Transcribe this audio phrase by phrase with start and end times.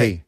[0.00, 0.24] Hey,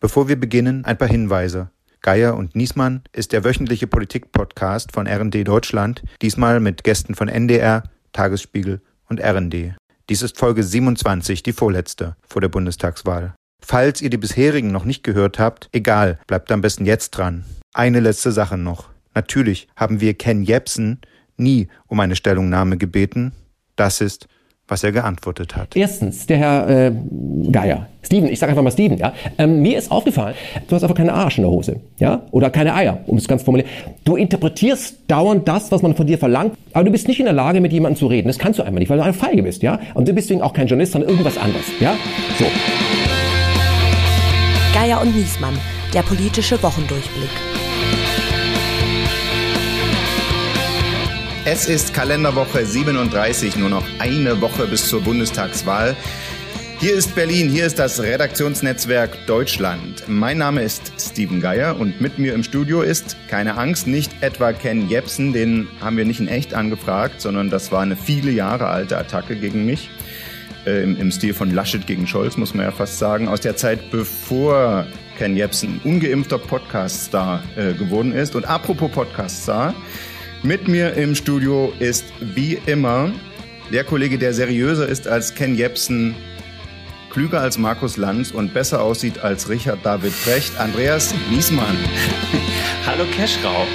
[0.00, 1.68] bevor wir beginnen, ein paar Hinweise.
[2.00, 7.82] Geier und Niesmann ist der wöchentliche Politik-Podcast von RND Deutschland, diesmal mit Gästen von NDR,
[8.14, 9.76] Tagesspiegel und RND.
[10.08, 13.34] Dies ist Folge 27, die vorletzte vor der Bundestagswahl.
[13.62, 17.44] Falls ihr die bisherigen noch nicht gehört habt, egal, bleibt am besten jetzt dran.
[17.74, 18.88] Eine letzte Sache noch.
[19.12, 21.02] Natürlich haben wir Ken Jepsen
[21.36, 23.32] nie um eine Stellungnahme gebeten.
[23.76, 24.26] Das ist,
[24.68, 25.76] was er geantwortet hat.
[25.76, 26.92] Erstens, der Herr äh,
[27.50, 27.86] Geier.
[28.02, 29.12] Steven, ich sage einfach mal Steven, ja.
[29.38, 30.34] Ähm, mir ist aufgefallen,
[30.68, 32.22] du hast einfach keine Arsch in der Hose, ja?
[32.30, 33.70] Oder keine Eier, um es ganz formulieren.
[34.04, 37.34] Du interpretierst dauernd das, was man von dir verlangt, aber du bist nicht in der
[37.34, 38.28] Lage, mit jemandem zu reden.
[38.28, 39.78] Das kannst du einfach nicht, weil du eine Feige bist, ja?
[39.94, 41.94] Und du bist deswegen auch kein Journalist, sondern irgendwas anderes, ja?
[42.38, 42.44] So.
[44.74, 45.54] Geier und Niesmann,
[45.94, 47.55] der politische Wochendurchblick.
[51.48, 55.94] Es ist Kalenderwoche 37, nur noch eine Woche bis zur Bundestagswahl.
[56.80, 60.02] Hier ist Berlin, hier ist das Redaktionsnetzwerk Deutschland.
[60.08, 64.52] Mein Name ist Steven Geier und mit mir im Studio ist, keine Angst, nicht etwa
[64.52, 68.66] Ken Jepsen, den haben wir nicht in echt angefragt, sondern das war eine viele Jahre
[68.66, 69.88] alte Attacke gegen mich
[70.66, 73.54] äh, im, im Stil von Laschet gegen Scholz, muss man ja fast sagen, aus der
[73.54, 74.84] Zeit, bevor
[75.16, 78.34] Ken Jebsen ungeimpfter Podcast-Star äh, geworden ist.
[78.34, 79.76] Und apropos Podcast-Star,
[80.46, 83.10] mit mir im Studio ist wie immer
[83.72, 86.14] der Kollege, der seriöser ist als Ken Jebsen,
[87.10, 91.76] klüger als Markus Lanz und besser aussieht als Richard David Brecht, Andreas Niesmann.
[92.86, 93.66] Hallo Keschrau.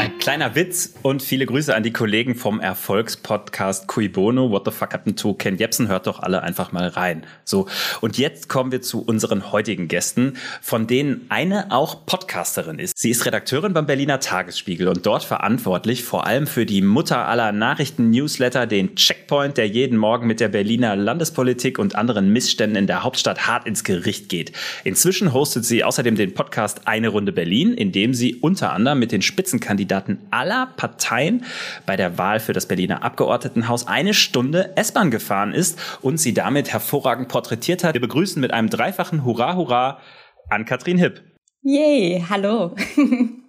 [0.00, 4.50] Ein kleiner Witz und viele Grüße an die Kollegen vom Erfolgspodcast Cui Bono.
[4.50, 5.88] What the fuck happened to Ken Jebsen?
[5.88, 7.26] Hört doch alle einfach mal rein.
[7.44, 7.68] So.
[8.00, 12.96] Und jetzt kommen wir zu unseren heutigen Gästen, von denen eine auch Podcasterin ist.
[12.96, 17.52] Sie ist Redakteurin beim Berliner Tagesspiegel und dort verantwortlich vor allem für die Mutter aller
[17.52, 23.02] Nachrichten-Newsletter, den Checkpoint, der jeden Morgen mit der Berliner Landespolitik und anderen Missständen in der
[23.02, 24.52] Hauptstadt hart ins Gericht geht.
[24.82, 29.12] Inzwischen hostet sie außerdem den Podcast Eine Runde Berlin, in dem sie unter anderem mit
[29.12, 31.44] den Spitzenkandidaten Kandidaten aller Parteien
[31.84, 36.72] bei der Wahl für das Berliner Abgeordnetenhaus eine Stunde S-Bahn gefahren ist und sie damit
[36.72, 37.94] hervorragend porträtiert hat.
[37.94, 39.98] Wir begrüßen mit einem dreifachen Hurra, Hurra
[40.48, 41.22] an Katrin Hipp.
[41.62, 42.76] Yay, hallo.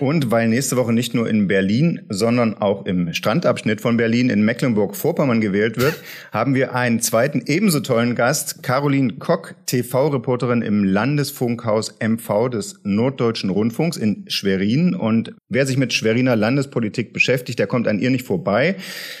[0.00, 4.44] Und weil nächste Woche nicht nur in Berlin, sondern auch im Strandabschnitt von Berlin in
[4.44, 5.94] Mecklenburg-Vorpommern gewählt wird,
[6.32, 13.50] haben wir einen zweiten ebenso tollen Gast, Caroline Kock, TV-Reporterin im Landesfunkhaus MV des Norddeutschen
[13.50, 14.94] Rundfunks in Schwerin.
[14.94, 18.76] Und wer sich mit Schweriner Landespolitik beschäftigt, der kommt an ihr nicht vorbei,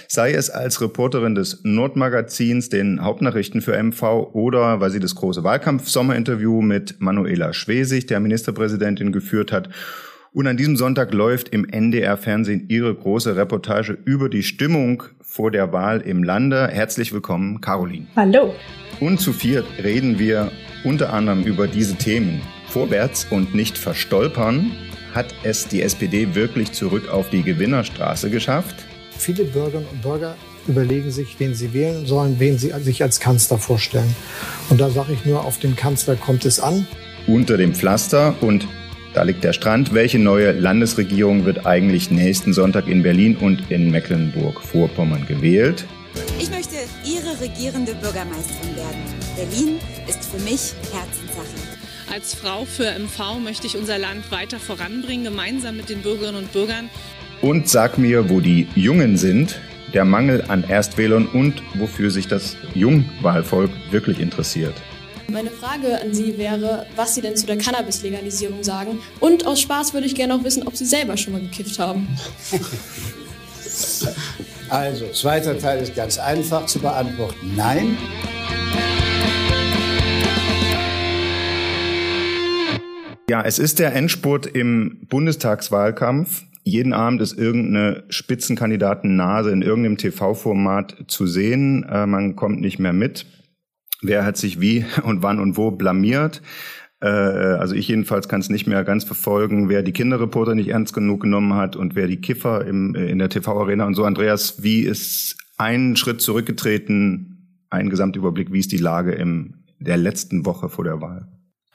[0.08, 4.02] sei es als Reporterin des Nordmagazins, den Hauptnachrichten für MV
[4.32, 9.68] oder weil sie das große Wahlkampf-Sommerinterview mit Manuela Schwesig, der Ministerpräsidentin, geführt hat
[10.38, 15.72] und an diesem Sonntag läuft im NDR-Fernsehen Ihre große Reportage über die Stimmung vor der
[15.72, 16.68] Wahl im Lande.
[16.68, 18.06] Herzlich willkommen, Caroline.
[18.14, 18.54] Hallo.
[19.00, 20.52] Und zu viert reden wir
[20.84, 22.40] unter anderem über diese Themen.
[22.68, 24.70] Vorwärts und nicht verstolpern.
[25.12, 28.76] Hat es die SPD wirklich zurück auf die Gewinnerstraße geschafft?
[29.18, 30.36] Viele Bürgerinnen und Bürger
[30.68, 34.14] überlegen sich, wen sie wählen sollen, wen sie sich als Kanzler vorstellen.
[34.70, 36.86] Und da sage ich nur, auf den Kanzler kommt es an.
[37.26, 38.68] Unter dem Pflaster und
[39.18, 39.92] da liegt der Strand.
[39.94, 45.86] Welche neue Landesregierung wird eigentlich nächsten Sonntag in Berlin und in Mecklenburg-Vorpommern gewählt?
[46.38, 49.02] Ich möchte Ihre regierende Bürgermeisterin werden.
[49.34, 52.12] Berlin ist für mich Herzenssache.
[52.14, 56.52] Als Frau für MV möchte ich unser Land weiter voranbringen, gemeinsam mit den Bürgerinnen und
[56.52, 56.88] Bürgern.
[57.42, 59.58] Und sag mir, wo die Jungen sind,
[59.94, 64.74] der Mangel an Erstwählern und wofür sich das Jungwahlvolk wirklich interessiert.
[65.30, 68.98] Meine Frage an Sie wäre, was Sie denn zu der Cannabis-Legalisierung sagen.
[69.20, 72.08] Und aus Spaß würde ich gerne auch wissen, ob Sie selber schon mal gekifft haben.
[74.70, 77.54] Also, zweiter Teil ist ganz einfach zu beantworten.
[77.56, 77.96] Nein.
[83.30, 86.42] Ja, es ist der Endspurt im Bundestagswahlkampf.
[86.64, 91.84] Jeden Abend ist irgendeine Spitzenkandidatennase in irgendeinem TV-Format zu sehen.
[91.84, 93.24] Äh, man kommt nicht mehr mit
[94.02, 96.42] wer hat sich wie und wann und wo blamiert.
[97.00, 100.94] Äh, also ich jedenfalls kann es nicht mehr ganz verfolgen, wer die Kinderreporter nicht ernst
[100.94, 104.04] genug genommen hat und wer die Kiffer im, äh, in der TV-Arena und so.
[104.04, 110.46] Andreas, wie ist ein Schritt zurückgetreten, ein Gesamtüberblick, wie ist die Lage in der letzten
[110.46, 111.28] Woche vor der Wahl?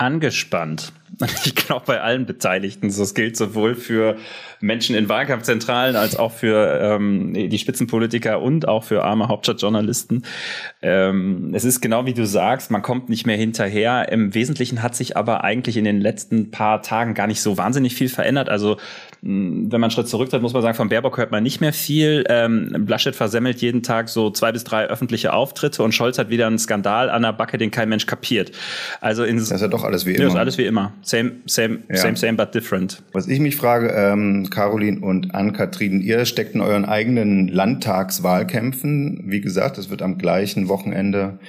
[0.03, 0.91] Angespannt.
[1.45, 2.87] Ich glaube bei allen Beteiligten.
[2.87, 4.17] Das gilt sowohl für
[4.61, 10.23] Menschen in Wahlkampfzentralen als auch für ähm, die Spitzenpolitiker und auch für arme Hauptstadtjournalisten.
[10.81, 14.09] Ähm, es ist genau wie du sagst, man kommt nicht mehr hinterher.
[14.11, 17.93] Im Wesentlichen hat sich aber eigentlich in den letzten paar Tagen gar nicht so wahnsinnig
[17.93, 18.49] viel verändert.
[18.49, 18.77] Also
[19.21, 21.71] wenn man einen Schritt zurück hat, muss man sagen, von Baerbock hört man nicht mehr
[21.71, 22.25] viel.
[22.27, 26.47] Ähm, Blaschet versemmelt jeden Tag so zwei bis drei öffentliche Auftritte und Scholz hat wieder
[26.47, 28.51] einen Skandal an der Backe, den kein Mensch kapiert.
[28.99, 30.23] Also in, das ist ja doch alles wie immer.
[30.23, 30.93] Ja, ist alles wie immer.
[31.01, 31.97] Same, same, ja.
[31.97, 33.01] same, same, but different.
[33.13, 39.23] Was ich mich frage, ähm, Caroline und Ann-Kathrin, ihr steckt in euren eigenen Landtagswahlkämpfen.
[39.25, 41.39] Wie gesagt, es wird am gleichen Wochenende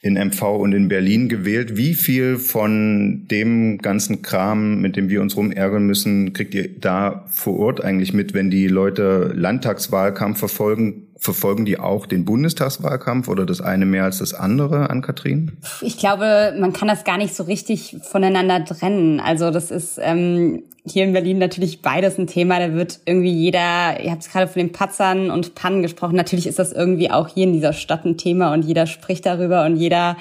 [0.00, 1.76] in MV und in Berlin gewählt.
[1.76, 7.24] Wie viel von dem ganzen Kram, mit dem wir uns rumärgern müssen, kriegt ihr da
[7.28, 11.06] vor Ort eigentlich mit, wenn die Leute Landtagswahlkampf verfolgen?
[11.16, 15.52] Verfolgen die auch den Bundestagswahlkampf oder das eine mehr als das andere an Kathrin?
[15.80, 19.20] Ich glaube, man kann das gar nicht so richtig voneinander trennen.
[19.20, 22.58] Also das ist ähm, hier in Berlin natürlich beides ein Thema.
[22.58, 26.46] Da wird irgendwie jeder, ihr habt es gerade von den Patzern und Pannen gesprochen, natürlich
[26.46, 29.76] ist das irgendwie auch hier in dieser Stadt ein Thema und jeder spricht darüber und
[29.76, 30.16] jeder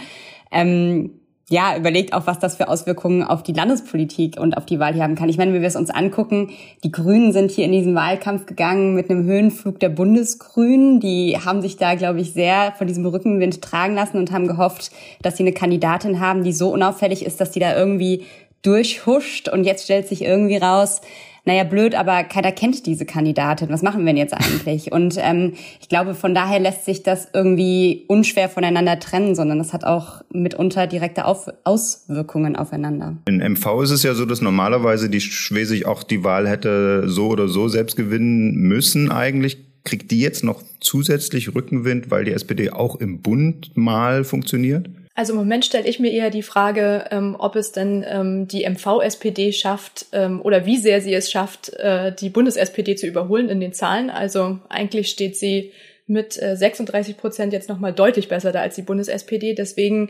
[0.52, 1.12] ähm,
[1.52, 5.04] ja, überlegt auch, was das für Auswirkungen auf die Landespolitik und auf die Wahl hier
[5.04, 5.28] haben kann.
[5.28, 6.52] Ich meine, wenn wir es uns angucken,
[6.84, 11.02] die Grünen sind hier in diesen Wahlkampf gegangen mit einem Höhenflug der Bundesgrünen.
[11.02, 14.92] Die haben sich da, glaube ich, sehr von diesem Rückenwind tragen lassen und haben gehofft,
[15.22, 18.26] dass sie eine Kandidatin haben, die so unauffällig ist, dass die da irgendwie
[18.62, 19.50] durchhuscht.
[19.50, 21.02] Und jetzt stellt sich irgendwie raus,
[21.44, 23.70] naja, blöd, aber keiner kennt diese Kandidatin.
[23.70, 24.92] Was machen wir denn jetzt eigentlich?
[24.92, 29.74] Und ähm, ich glaube, von daher lässt sich das irgendwie unschwer voneinander trennen, sondern das
[29.74, 33.18] hat auch mitunter direkte Auf Auswirkungen aufeinander.
[33.28, 37.30] In MV ist es ja so, dass normalerweise die Schwesig auch die Wahl hätte so
[37.30, 39.58] oder so selbst gewinnen müssen eigentlich.
[39.84, 44.90] Kriegt die jetzt noch zusätzlich Rückenwind, weil die SPD auch im Bund mal funktioniert?
[45.14, 48.64] Also im Moment stelle ich mir eher die Frage, ähm, ob es denn ähm, die
[48.64, 53.60] MV-SPD schafft ähm, oder wie sehr sie es schafft, äh, die Bundes-SPD zu überholen in
[53.60, 54.10] den Zahlen.
[54.10, 55.74] Also eigentlich steht sie
[56.08, 59.54] mit äh, 36 Prozent jetzt nochmal deutlich besser da als die Bundes-SPD.
[59.54, 60.10] Deswegen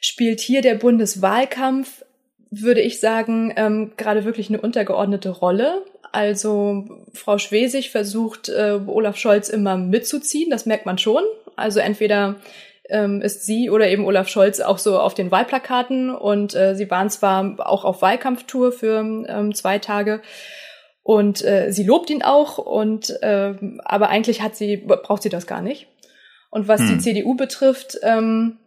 [0.00, 2.04] spielt hier der Bundeswahlkampf,
[2.50, 5.82] würde ich sagen, ähm, gerade wirklich eine untergeordnete Rolle.
[6.10, 11.22] Also Frau Schwesig versucht, äh, Olaf Scholz immer mitzuziehen, das merkt man schon.
[11.56, 12.36] Also entweder
[12.88, 16.90] ähm, ist sie oder eben Olaf Scholz auch so auf den Wahlplakaten und äh, sie
[16.90, 20.22] waren zwar auch auf Wahlkampftour für ähm, zwei Tage
[21.02, 23.54] und äh, sie lobt ihn auch und äh,
[23.84, 25.88] aber eigentlich hat sie braucht sie das gar nicht.
[26.50, 26.88] Und was hm.
[26.88, 28.58] die CDU betrifft, ähm,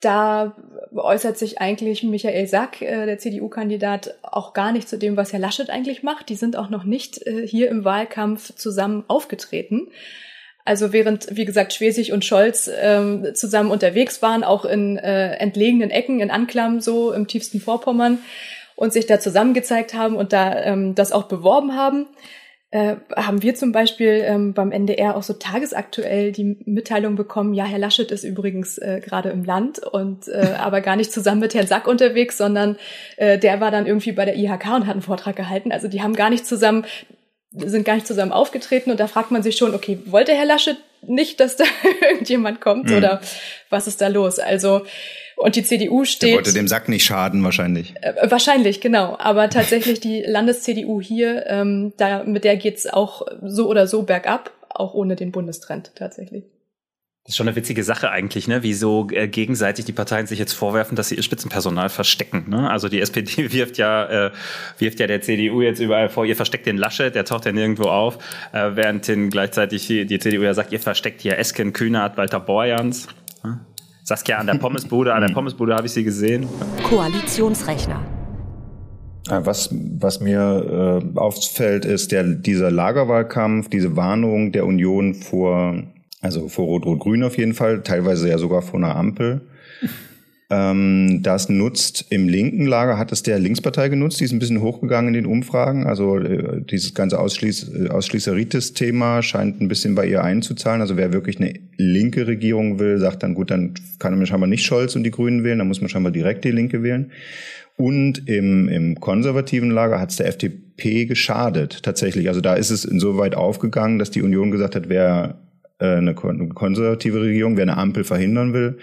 [0.00, 0.54] da
[0.94, 5.40] äußert sich eigentlich Michael Sack, äh, der CDU-Kandidat, auch gar nicht zu dem, was Herr
[5.40, 6.28] Laschet eigentlich macht.
[6.28, 9.88] Die sind auch noch nicht äh, hier im Wahlkampf zusammen aufgetreten.
[10.66, 15.90] Also während, wie gesagt, Schwesig und Scholz ähm, zusammen unterwegs waren, auch in äh, entlegenen
[15.90, 18.18] Ecken, in Anklam, so im tiefsten Vorpommern,
[18.74, 22.06] und sich da zusammen gezeigt haben und da ähm, das auch beworben haben,
[22.72, 27.64] äh, haben wir zum Beispiel ähm, beim NDR auch so tagesaktuell die Mitteilung bekommen, ja,
[27.64, 31.54] Herr Laschet ist übrigens äh, gerade im Land und äh, aber gar nicht zusammen mit
[31.54, 32.76] Herrn Sack unterwegs, sondern
[33.16, 35.72] äh, der war dann irgendwie bei der IHK und hat einen Vortrag gehalten.
[35.72, 36.84] Also die haben gar nicht zusammen
[37.52, 40.76] sind gar nicht zusammen aufgetreten und da fragt man sich schon, okay, wollte Herr Laschet
[41.02, 41.64] nicht, dass da
[42.10, 42.96] irgendjemand kommt mhm.
[42.96, 43.20] oder
[43.70, 44.38] was ist da los?
[44.38, 44.82] Also
[45.36, 46.30] und die CDU steht.
[46.30, 47.94] Er wollte dem Sack nicht schaden, wahrscheinlich.
[48.00, 49.16] Äh, wahrscheinlich, genau.
[49.18, 54.50] Aber tatsächlich die Landes-CDU hier, ähm, da, mit der geht's auch so oder so bergab,
[54.70, 56.44] auch ohne den Bundestrend tatsächlich.
[57.26, 58.62] Das ist schon eine witzige Sache eigentlich, ne?
[58.62, 62.44] wie so äh, gegenseitig die Parteien sich jetzt vorwerfen, dass sie ihr Spitzenpersonal verstecken.
[62.46, 62.70] Ne?
[62.70, 64.30] Also die SPD wirft ja, äh,
[64.78, 67.88] wirft ja der CDU jetzt überall vor, ihr versteckt den Laschet, der taucht ja nirgendwo
[67.88, 68.18] auf,
[68.52, 72.38] äh, während hin gleichzeitig die, die CDU ja sagt, ihr versteckt hier Esken, Kühnert, Walter
[72.38, 73.08] Borjans.
[73.42, 73.58] Ne?
[74.04, 76.48] Saskia an der Pommesbude, an der Pommesbude habe ich sie gesehen.
[76.84, 78.04] Koalitionsrechner.
[79.28, 85.82] Was, was mir äh, auffällt, ist der, dieser Lagerwahlkampf, diese Warnung der Union vor
[86.20, 89.42] also vor Rot-Rot-Grün auf jeden Fall, teilweise ja sogar vor einer Ampel.
[90.50, 94.62] ähm, das nutzt im linken Lager, hat es der Linkspartei genutzt, die ist ein bisschen
[94.62, 95.86] hochgegangen in den Umfragen.
[95.86, 100.80] Also äh, dieses ganze Ausschließ, Ausschließeritis-Thema scheint ein bisschen bei ihr einzuzahlen.
[100.80, 104.64] Also wer wirklich eine linke Regierung will, sagt dann, gut, dann kann man scheinbar nicht
[104.64, 107.12] Scholz und die Grünen wählen, dann muss man scheinbar direkt die Linke wählen.
[107.76, 112.28] Und im, im konservativen Lager hat es der FDP geschadet, tatsächlich.
[112.28, 115.38] Also da ist es insoweit aufgegangen, dass die Union gesagt hat, wer
[115.84, 118.78] eine konservative Regierung, wer eine Ampel verhindern will,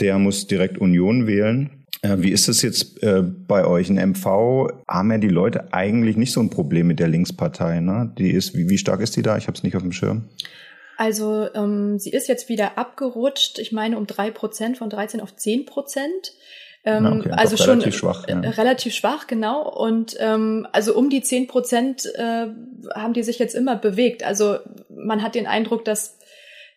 [0.00, 1.84] der muss direkt Union wählen.
[2.02, 3.88] Äh, wie ist es jetzt äh, bei euch?
[3.88, 7.80] In MV haben ja die Leute eigentlich nicht so ein Problem mit der Linkspartei.
[7.80, 8.12] Ne?
[8.18, 9.36] Die ist, wie, wie stark ist die da?
[9.38, 10.28] Ich habe es nicht auf dem Schirm.
[10.96, 15.34] Also ähm, sie ist jetzt wieder abgerutscht, ich meine um drei Prozent von 13 auf
[15.34, 16.34] 10 Prozent.
[16.86, 18.38] Ähm, okay, also schon relativ schwach, ja.
[18.40, 19.66] relativ schwach, genau.
[19.66, 22.46] Und ähm, also um die zehn Prozent äh,
[22.94, 24.22] haben die sich jetzt immer bewegt.
[24.22, 24.58] Also
[24.94, 26.18] man hat den Eindruck, dass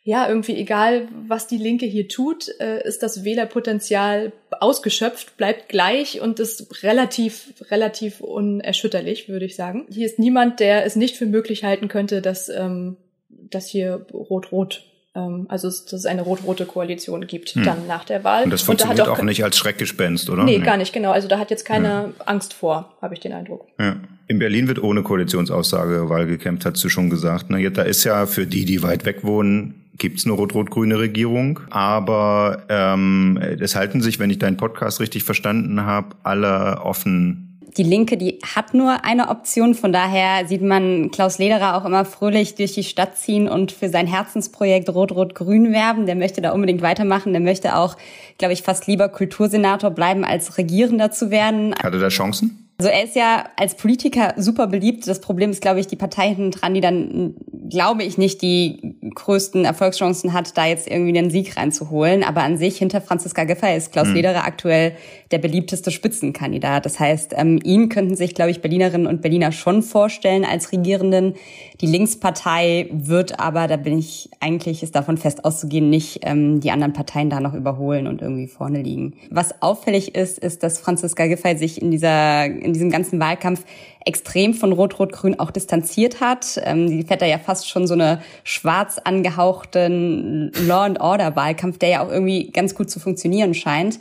[0.08, 6.22] ja, irgendwie egal, was die Linke hier tut, äh, ist das Wählerpotenzial ausgeschöpft, bleibt gleich
[6.22, 9.86] und ist relativ, relativ unerschütterlich, würde ich sagen.
[9.90, 12.96] Hier ist niemand, der es nicht für möglich halten könnte, dass, ähm,
[13.28, 17.66] dass hier Rot-Rot ähm, also dass es eine rot-rote Koalition gibt hm.
[17.66, 18.46] dann nach der Wahl.
[18.46, 20.46] Und das funktioniert und da auch, auch nicht als Schreckgespenst, oder?
[20.46, 21.12] Nee, nee, gar nicht, genau.
[21.12, 22.14] Also da hat jetzt keine ja.
[22.26, 23.66] Angst vor, habe ich den Eindruck.
[23.78, 23.98] Ja.
[24.28, 27.50] In Berlin wird ohne Koalitionsaussage Wahl gekämpft, hast du schon gesagt.
[27.50, 27.72] Ne?
[27.72, 31.62] Da ist ja für die, die weit weg wohnen, gibt's eine rot-rot-grüne Regierung.
[31.70, 37.84] Aber ähm, es halten sich, wenn ich deinen Podcast richtig verstanden habe, alle offen die
[37.84, 39.76] Linke, die hat nur eine Option.
[39.76, 43.90] Von daher sieht man Klaus Lederer auch immer fröhlich durch die Stadt ziehen und für
[43.90, 46.08] sein Herzensprojekt Rot-Rot-Grün werben.
[46.08, 47.34] Der möchte da unbedingt weitermachen.
[47.34, 47.96] Der möchte auch,
[48.40, 51.76] glaube ich, fast lieber Kultursenator bleiben, als Regierender zu werden.
[51.76, 52.67] Hatte der Chancen?
[52.80, 55.08] Also er ist ja als Politiker super beliebt.
[55.08, 57.34] Das Problem ist, glaube ich, die Partei hinten dran, die dann,
[57.70, 62.24] glaube ich, nicht die größten Erfolgschancen hat, da jetzt irgendwie einen Sieg reinzuholen.
[62.24, 64.14] Aber an sich hinter Franziska Giffey ist Klaus mhm.
[64.14, 64.94] Lederer aktuell
[65.32, 66.86] der beliebteste Spitzenkandidat.
[66.86, 71.34] Das heißt, ähm, ihn könnten sich, glaube ich, Berlinerinnen und Berliner schon vorstellen als Regierenden.
[71.82, 76.72] Die Linkspartei wird aber, da bin ich eigentlich, ist davon fest auszugehen, nicht ähm, die
[76.72, 79.16] anderen Parteien da noch überholen und irgendwie vorne liegen.
[79.32, 83.66] Was auffällig ist, ist, dass Franziska Giffey sich in dieser, in diesem ganzen Wahlkampf
[84.06, 86.62] extrem von Rot-Rot-Grün auch distanziert hat.
[86.64, 91.80] Ähm, die fährt da ja fast schon so eine schwarz angehauchten Law and Order Wahlkampf,
[91.80, 94.00] der ja auch irgendwie ganz gut zu funktionieren scheint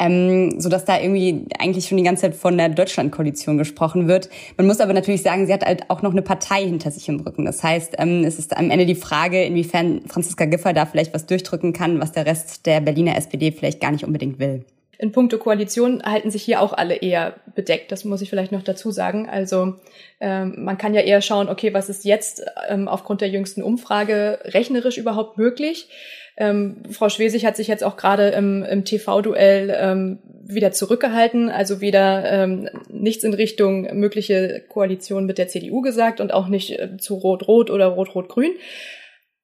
[0.00, 4.30] ähm, so dass da irgendwie eigentlich schon die ganze Zeit von der Deutschlandkoalition gesprochen wird.
[4.56, 7.20] Man muss aber natürlich sagen, sie hat halt auch noch eine Partei hinter sich im
[7.20, 7.44] Rücken.
[7.44, 11.26] Das heißt, ähm, es ist am Ende die Frage, inwiefern Franziska Giffey da vielleicht was
[11.26, 14.64] durchdrücken kann, was der Rest der Berliner SPD vielleicht gar nicht unbedingt will.
[15.00, 17.90] In puncto Koalition halten sich hier auch alle eher bedeckt.
[17.90, 19.30] Das muss ich vielleicht noch dazu sagen.
[19.30, 19.76] Also
[20.20, 24.40] ähm, man kann ja eher schauen, okay, was ist jetzt ähm, aufgrund der jüngsten Umfrage
[24.44, 25.88] rechnerisch überhaupt möglich?
[26.36, 31.80] Ähm, Frau Schwesig hat sich jetzt auch gerade im, im TV-Duell ähm, wieder zurückgehalten, also
[31.80, 36.98] wieder ähm, nichts in Richtung mögliche Koalition mit der CDU gesagt und auch nicht äh,
[36.98, 38.52] zu Rot-Rot oder Rot-Rot-Grün.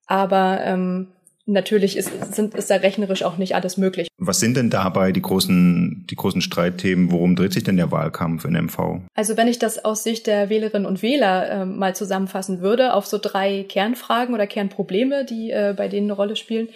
[0.07, 1.13] Aber ähm,
[1.47, 4.09] natürlich ist, sind, ist da rechnerisch auch nicht alles möglich.
[4.19, 7.11] Was sind denn dabei die großen, die großen Streitthemen?
[7.11, 9.01] Worum dreht sich denn der Wahlkampf in MV?
[9.15, 13.07] Also wenn ich das aus Sicht der Wählerinnen und Wähler äh, mal zusammenfassen würde, auf
[13.07, 16.69] so drei Kernfragen oder Kernprobleme, die äh, bei denen eine Rolle spielen,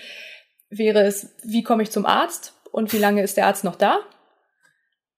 [0.71, 3.99] wäre es, wie komme ich zum Arzt und wie lange ist der Arzt noch da?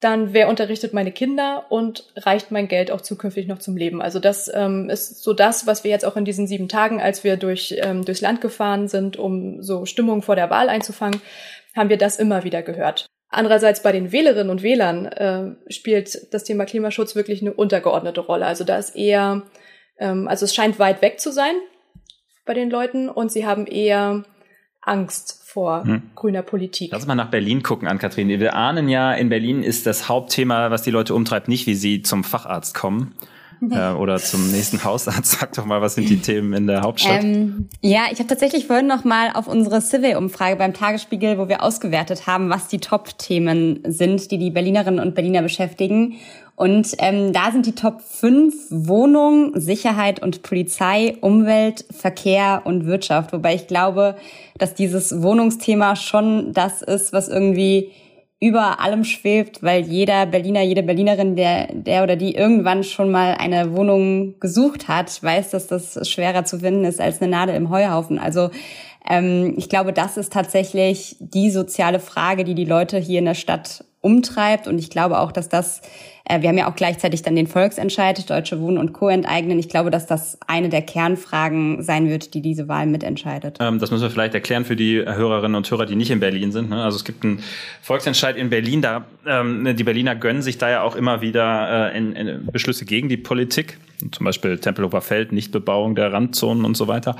[0.03, 4.03] Dann wer unterrichtet meine Kinder und reicht mein Geld auch zukünftig noch zum Leben.
[4.03, 7.23] Also das ähm, ist so das, was wir jetzt auch in diesen sieben Tagen, als
[7.23, 11.23] wir durch, ähm, durchs Land gefahren sind, um so Stimmung vor der Wahl einzufangen,
[11.77, 13.07] haben wir das immer wieder gehört.
[13.29, 18.47] Andererseits bei den Wählerinnen und Wählern äh, spielt das Thema Klimaschutz wirklich eine untergeordnete Rolle.
[18.47, 19.43] Also da ist eher,
[19.99, 21.55] ähm, also es scheint weit weg zu sein
[22.45, 24.25] bei den Leuten und sie haben eher
[24.83, 26.03] Angst vor hm.
[26.15, 26.91] grüner Politik.
[26.93, 28.29] Lass mal nach Berlin gucken an, Kathrin.
[28.29, 32.03] Wir ahnen ja, in Berlin ist das Hauptthema, was die Leute umtreibt, nicht, wie sie
[32.03, 33.15] zum Facharzt kommen.
[33.71, 35.33] Äh, oder zum nächsten Hausarzt.
[35.41, 37.23] Sag doch mal, was sind die Themen in der Hauptstadt?
[37.23, 41.63] Ähm, ja, ich habe tatsächlich vorhin noch mal auf unsere Survey-Umfrage beim Tagesspiegel, wo wir
[41.63, 46.15] ausgewertet haben, was die Top-Themen sind, die die Berlinerinnen und Berliner beschäftigen.
[46.55, 53.33] Und ähm, da sind die Top 5 Wohnung, Sicherheit und Polizei, Umwelt, Verkehr und Wirtschaft.
[53.33, 54.17] Wobei ich glaube,
[54.59, 57.91] dass dieses Wohnungsthema schon das ist, was irgendwie
[58.43, 63.37] über allem schwebt, weil jeder Berliner, jede Berlinerin, der, der oder die irgendwann schon mal
[63.39, 67.71] eine Wohnung gesucht hat, weiß, dass das schwerer zu finden ist als eine Nadel im
[67.71, 68.19] Heuhaufen.
[68.19, 68.51] Also
[69.09, 73.35] ähm, ich glaube, das ist tatsächlich die soziale Frage, die die Leute hier in der
[73.35, 74.67] Stadt umtreibt.
[74.67, 75.81] Und ich glaube auch, dass das
[76.29, 79.09] wir haben ja auch gleichzeitig dann den Volksentscheid, Deutsche Wohnen und Co.
[79.09, 79.59] enteignen.
[79.59, 83.59] Ich glaube, dass das eine der Kernfragen sein wird, die diese Wahl mitentscheidet.
[83.61, 86.53] Ähm, das müssen wir vielleicht erklären für die Hörerinnen und Hörer, die nicht in Berlin
[86.53, 86.71] sind.
[86.71, 86.83] Ne?
[86.83, 87.43] Also es gibt einen
[87.83, 91.99] Volksentscheid in Berlin, da ähm, die Berliner gönnen sich da ja auch immer wieder äh,
[91.99, 93.79] in, in Beschlüsse gegen die Politik
[94.11, 97.15] zum Beispiel Tempelhofer Feld, Nichtbebauung der Randzonen und so weiter.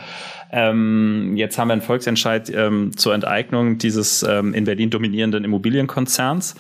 [0.51, 6.57] Ähm, jetzt haben wir einen Volksentscheid ähm, zur Enteignung dieses in Berlin dominierenden Immobilienkonzerns.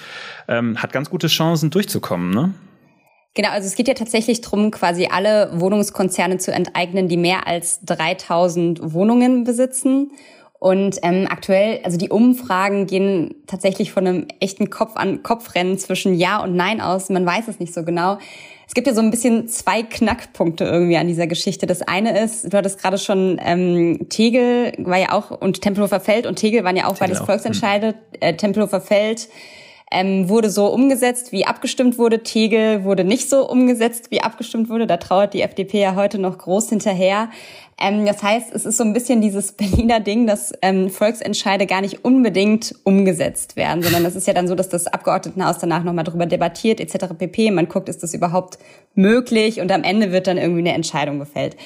[0.46, 2.54] Hat ganz gute Chancen durchzukommen, ne?
[3.34, 7.80] Genau, also es geht ja tatsächlich drum, quasi alle Wohnungskonzerne zu enteignen, die mehr als
[7.84, 10.10] 3000 Wohnungen besitzen.
[10.58, 16.14] Und ähm, aktuell, also die Umfragen gehen tatsächlich von einem echten Kopf an Kopfrennen zwischen
[16.14, 17.08] Ja und Nein aus.
[17.08, 18.18] Man weiß es nicht so genau.
[18.68, 21.66] Es gibt ja so ein bisschen zwei Knackpunkte irgendwie an dieser Geschichte.
[21.66, 26.26] Das eine ist, du hattest gerade schon ähm, Tegel war ja auch und Tempelhofer Feld
[26.26, 27.94] und Tegel waren ja auch Tegel beides Volksentscheide.
[28.20, 29.28] Äh, Tempelhofer Feld
[29.92, 32.22] ähm, wurde so umgesetzt, wie abgestimmt wurde.
[32.22, 34.86] Tegel wurde nicht so umgesetzt, wie abgestimmt wurde.
[34.86, 37.28] Da trauert die FDP ja heute noch groß hinterher.
[37.78, 41.82] Ähm, das heißt, es ist so ein bisschen dieses Berliner Ding, dass ähm, Volksentscheide gar
[41.82, 46.04] nicht unbedingt umgesetzt werden, sondern es ist ja dann so, dass das Abgeordnetenhaus danach nochmal
[46.04, 47.14] darüber debattiert etc.
[47.16, 47.50] pp.
[47.50, 48.58] Man guckt, ist das überhaupt
[48.94, 51.56] möglich und am Ende wird dann irgendwie eine Entscheidung gefällt.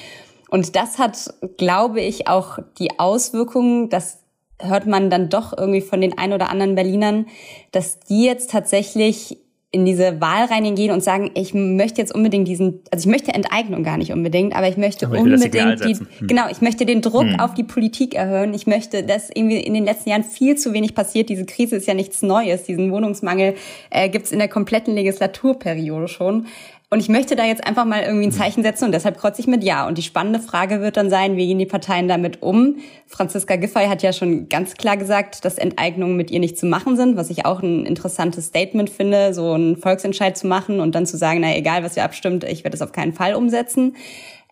[0.49, 4.19] Und das hat, glaube ich, auch die Auswirkungen, dass
[4.59, 7.27] hört man dann doch irgendwie von den ein oder anderen Berlinern,
[7.71, 9.37] dass die jetzt tatsächlich
[9.69, 13.83] in diese Wahl reingehen und sagen, ich möchte jetzt unbedingt diesen, also ich möchte Enteignung
[13.83, 16.27] gar nicht unbedingt, aber ich möchte aber ich unbedingt die, hm.
[16.27, 17.39] genau, ich möchte den Druck hm.
[17.39, 18.53] auf die Politik erhöhen.
[18.53, 21.27] Ich möchte, dass irgendwie in den letzten Jahren viel zu wenig passiert.
[21.27, 22.63] Diese Krise ist ja nichts Neues.
[22.63, 23.55] Diesen Wohnungsmangel
[23.89, 26.47] äh, gibt es in der kompletten Legislaturperiode schon.
[26.89, 28.37] Und ich möchte da jetzt einfach mal irgendwie ein mhm.
[28.37, 29.87] Zeichen setzen und deshalb kreuze ich mit Ja.
[29.87, 32.77] Und die spannende Frage wird dann sein, wie gehen die Parteien damit um?
[33.07, 36.95] Franziska Giffey hat ja schon ganz klar gesagt, dass Enteignungen mit ihr nicht zu machen
[36.95, 41.05] sind, was ich auch ein interessantes Statement finde, so einen Volksentscheid zu machen und dann
[41.05, 43.97] zu sagen, na egal, was ihr abstimmt, ich werde es auf keinen Fall umsetzen.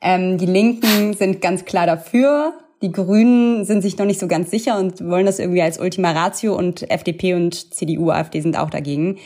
[0.02, 2.54] Ähm, die Linken sind ganz klar dafür.
[2.82, 6.12] Die Grünen sind sich noch nicht so ganz sicher und wollen das irgendwie als Ultima
[6.12, 9.18] Ratio und FDP und CDU, AfD sind auch dagegen.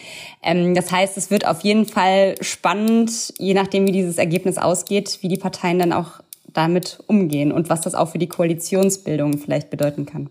[0.44, 5.20] Ähm, das heißt, es wird auf jeden Fall spannend, je nachdem, wie dieses Ergebnis ausgeht,
[5.22, 6.22] wie die Parteien dann auch
[6.54, 10.30] damit umgehen und was das auch für die Koalitionsbildung vielleicht bedeuten kann.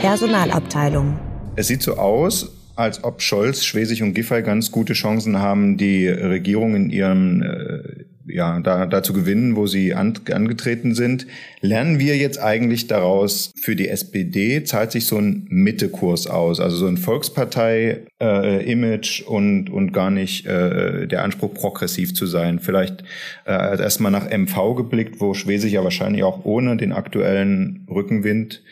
[0.00, 1.18] Personalabteilung.
[1.56, 6.06] Es sieht so aus, als ob Scholz, Schwesig und Giffey ganz gute Chancen haben, die
[6.06, 11.26] Regierung in ihrem äh, ja, da, da zu gewinnen, wo sie an, angetreten sind.
[11.60, 16.76] Lernen wir jetzt eigentlich daraus, für die SPD zahlt sich so ein Mittekurs aus, also
[16.76, 22.60] so ein Volkspartei-Image äh, und, und gar nicht äh, der Anspruch, progressiv zu sein.
[22.60, 23.02] Vielleicht
[23.44, 28.62] äh, erstmal nach MV geblickt, wo Schwesig ja wahrscheinlich auch ohne den aktuellen Rückenwind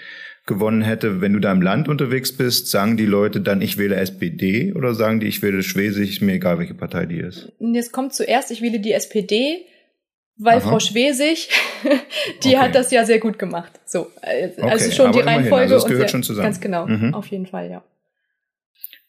[0.47, 1.21] gewonnen hätte.
[1.21, 4.95] Wenn du da im Land unterwegs bist, sagen die Leute dann, ich wähle SPD oder
[4.95, 7.53] sagen die, ich wähle Schwesig, ist mir egal, welche Partei die ist?
[7.75, 9.67] Es kommt zuerst, ich wähle die SPD,
[10.37, 10.69] weil Aha.
[10.69, 11.50] Frau Schwesig,
[12.45, 12.59] die okay.
[12.59, 13.73] hat das ja sehr gut gemacht.
[13.85, 15.62] So, äh, also okay, schon die Reihenfolge.
[15.62, 16.47] Also das gehört sehr, schon zusammen.
[16.47, 17.15] Ganz genau, mhm.
[17.15, 17.83] auf jeden Fall, ja.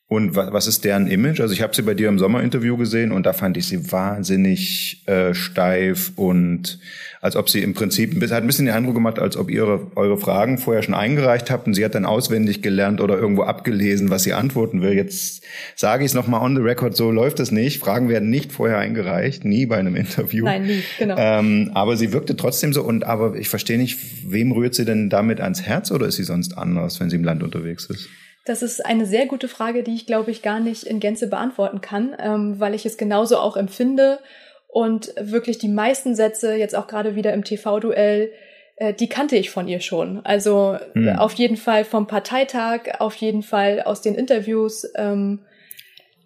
[0.10, 1.42] Und was ist deren Image?
[1.42, 5.04] Also ich habe sie bei dir im Sommerinterview gesehen und da fand ich sie wahnsinnig
[5.06, 6.80] äh, steif und
[7.20, 10.18] als ob sie im Prinzip hat ein bisschen den Eindruck gemacht, als ob ihr eure
[10.18, 14.24] Fragen vorher schon eingereicht habt und sie hat dann auswendig gelernt oder irgendwo abgelesen, was
[14.24, 14.94] sie antworten will.
[14.94, 15.44] Jetzt
[15.76, 17.80] sage ich es nochmal on the record, so läuft es nicht.
[17.80, 20.46] Fragen werden nicht vorher eingereicht, nie bei einem Interview.
[20.46, 21.16] Nein, nie, genau.
[21.18, 24.00] Ähm, aber sie wirkte trotzdem so und aber ich verstehe nicht,
[24.32, 27.26] wem rührt sie denn damit ans Herz oder ist sie sonst anders, wenn sie im
[27.26, 28.08] Land unterwegs ist?
[28.48, 31.82] Das ist eine sehr gute Frage, die ich, glaube ich, gar nicht in Gänze beantworten
[31.82, 34.20] kann, ähm, weil ich es genauso auch empfinde
[34.68, 38.32] und wirklich die meisten Sätze, jetzt auch gerade wieder im TV-Duell,
[38.78, 40.22] äh, die kannte ich von ihr schon.
[40.24, 41.18] Also mhm.
[41.18, 44.90] auf jeden Fall vom Parteitag, auf jeden Fall aus den Interviews.
[44.96, 45.40] Ähm,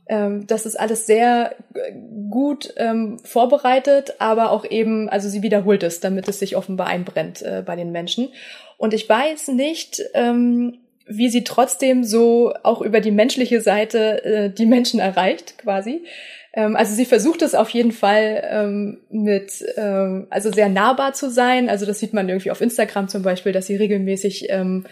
[0.07, 1.55] ähm, das ist alles sehr
[2.29, 7.41] gut ähm, vorbereitet, aber auch eben, also sie wiederholt es, damit es sich offenbar einbrennt
[7.41, 8.29] äh, bei den Menschen.
[8.77, 10.77] Und ich weiß nicht, ähm,
[11.17, 16.03] wie sie trotzdem so auch über die menschliche Seite äh, die Menschen erreicht, quasi.
[16.53, 21.29] Ähm, also sie versucht es auf jeden Fall ähm, mit, ähm, also sehr nahbar zu
[21.29, 21.69] sein.
[21.69, 24.85] Also das sieht man irgendwie auf Instagram zum Beispiel, dass sie regelmäßig ähm,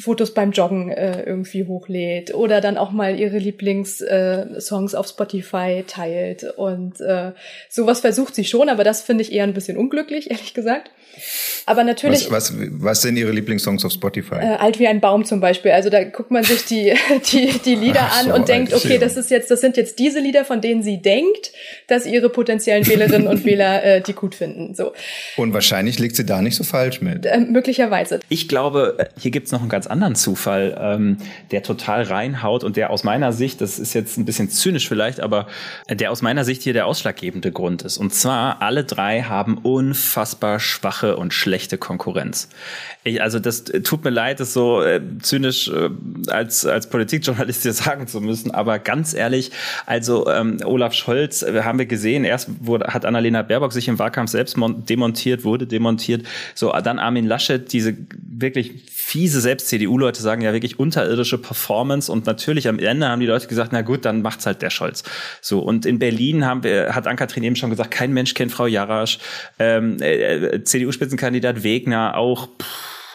[0.00, 5.84] Fotos beim Joggen äh, irgendwie hochlädt oder dann auch mal ihre Lieblingssongs äh, auf Spotify
[5.86, 7.32] teilt und äh,
[7.68, 10.90] sowas versucht sie schon, aber das finde ich eher ein bisschen unglücklich, ehrlich gesagt.
[11.66, 12.30] Aber natürlich.
[12.30, 14.36] Was, was, was sind Ihre Lieblingssongs auf Spotify?
[14.36, 15.72] Äh, Alt wie ein Baum zum Beispiel.
[15.72, 16.94] Also da guckt man sich die,
[17.32, 20.20] die, die Lieder so, an und denkt, okay, das ist jetzt, das sind jetzt diese
[20.20, 21.52] Lieder, von denen sie denkt,
[21.86, 24.74] dass ihre potenziellen Wählerinnen und Wähler äh, die gut finden.
[24.74, 24.92] So.
[25.36, 27.26] Und wahrscheinlich liegt sie da nicht so falsch mit.
[27.26, 28.20] Äh, möglicherweise.
[28.28, 31.18] Ich glaube, äh, hier gibt's noch einen ganz anderen Zufall, ähm,
[31.50, 35.20] der total reinhaut und der aus meiner Sicht, das ist jetzt ein bisschen zynisch vielleicht,
[35.20, 35.46] aber
[35.88, 37.98] der aus meiner Sicht hier der ausschlaggebende Grund ist.
[37.98, 42.48] Und zwar, alle drei haben unfassbar schwache und schlechte Konkurrenz.
[43.02, 45.90] Ich, also das tut mir leid, das so äh, zynisch äh,
[46.28, 49.52] als, als Politikjournalist hier sagen zu müssen, aber ganz ehrlich,
[49.86, 53.98] also ähm, Olaf Scholz, äh, haben wir gesehen, erst wurde, hat Annalena Baerbock sich im
[53.98, 54.56] Wahlkampf selbst
[54.88, 60.78] demontiert, wurde demontiert, so dann Armin Laschet, diese wirklich fiese, selbst CDU-Leute sagen ja wirklich
[60.78, 64.62] unterirdische Performance und natürlich am Ende haben die Leute gesagt, na gut, dann macht's halt
[64.62, 65.02] der Scholz.
[65.40, 68.66] So und in Berlin haben wir, hat Ann-Kathrin eben schon gesagt, kein Mensch kennt Frau
[68.66, 69.18] Jarasch,
[69.58, 72.48] ähm, äh, CDU-Spitzenkandidat Wegner auch,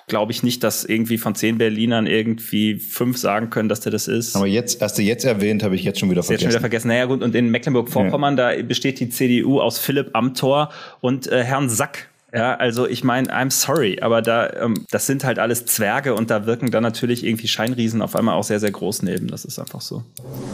[0.08, 4.10] glaube ich nicht, dass irgendwie von zehn Berlinern irgendwie fünf sagen können, dass der das
[4.10, 4.36] ist.
[4.36, 6.34] Aber jetzt, hast du jetzt erwähnt, habe ich jetzt schon wieder vergessen.
[6.34, 6.88] Jetzt schon wieder vergessen.
[6.89, 8.53] Naja gut, und in Mecklenburg-Vorpommern, ja.
[8.53, 13.30] da besteht die CDU aus Philipp Amthor und äh, Herrn Sack Ja, also ich meine,
[13.34, 17.24] I'm sorry, aber da, ähm, das sind halt alles Zwerge und da wirken dann natürlich
[17.26, 19.28] irgendwie Scheinriesen auf einmal auch sehr, sehr groß neben.
[19.28, 20.04] Das ist einfach so.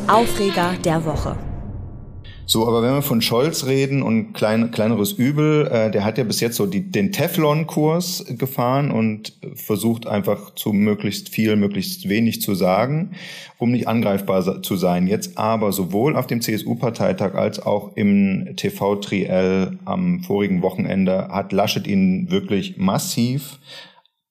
[0.08, 1.36] Aufreger der Woche.
[2.51, 6.25] So, aber wenn wir von Scholz reden und klein, kleineres Übel, äh, der hat ja
[6.25, 12.41] bis jetzt so die, den Teflon-Kurs gefahren und versucht einfach zu möglichst viel, möglichst wenig
[12.41, 13.11] zu sagen,
[13.57, 15.07] um nicht angreifbar zu sein.
[15.07, 21.87] Jetzt aber sowohl auf dem CSU-Parteitag als auch im TV-Triell am vorigen Wochenende hat Laschet
[21.87, 23.59] ihn wirklich massiv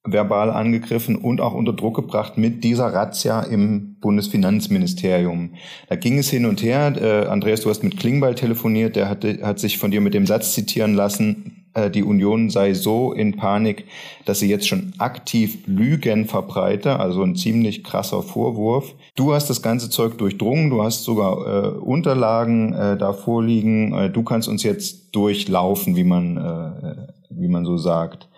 [0.04, 5.54] verbal angegriffen und auch unter Druck gebracht mit dieser Razzia im Bundesfinanzministerium.
[5.88, 6.94] Da ging es hin und her.
[6.96, 10.26] Äh, Andreas, du hast mit Klingbeil telefoniert, der hat, hat sich von dir mit dem
[10.26, 13.86] Satz zitieren lassen, äh, die Union sei so in Panik,
[14.24, 18.94] dass sie jetzt schon aktiv Lügen verbreite, also ein ziemlich krasser Vorwurf.
[19.16, 23.92] Du hast das ganze Zeug durchdrungen, du hast sogar äh, Unterlagen äh, da vorliegen.
[23.92, 28.28] Äh, du kannst uns jetzt durchlaufen, wie man, äh, wie man so sagt.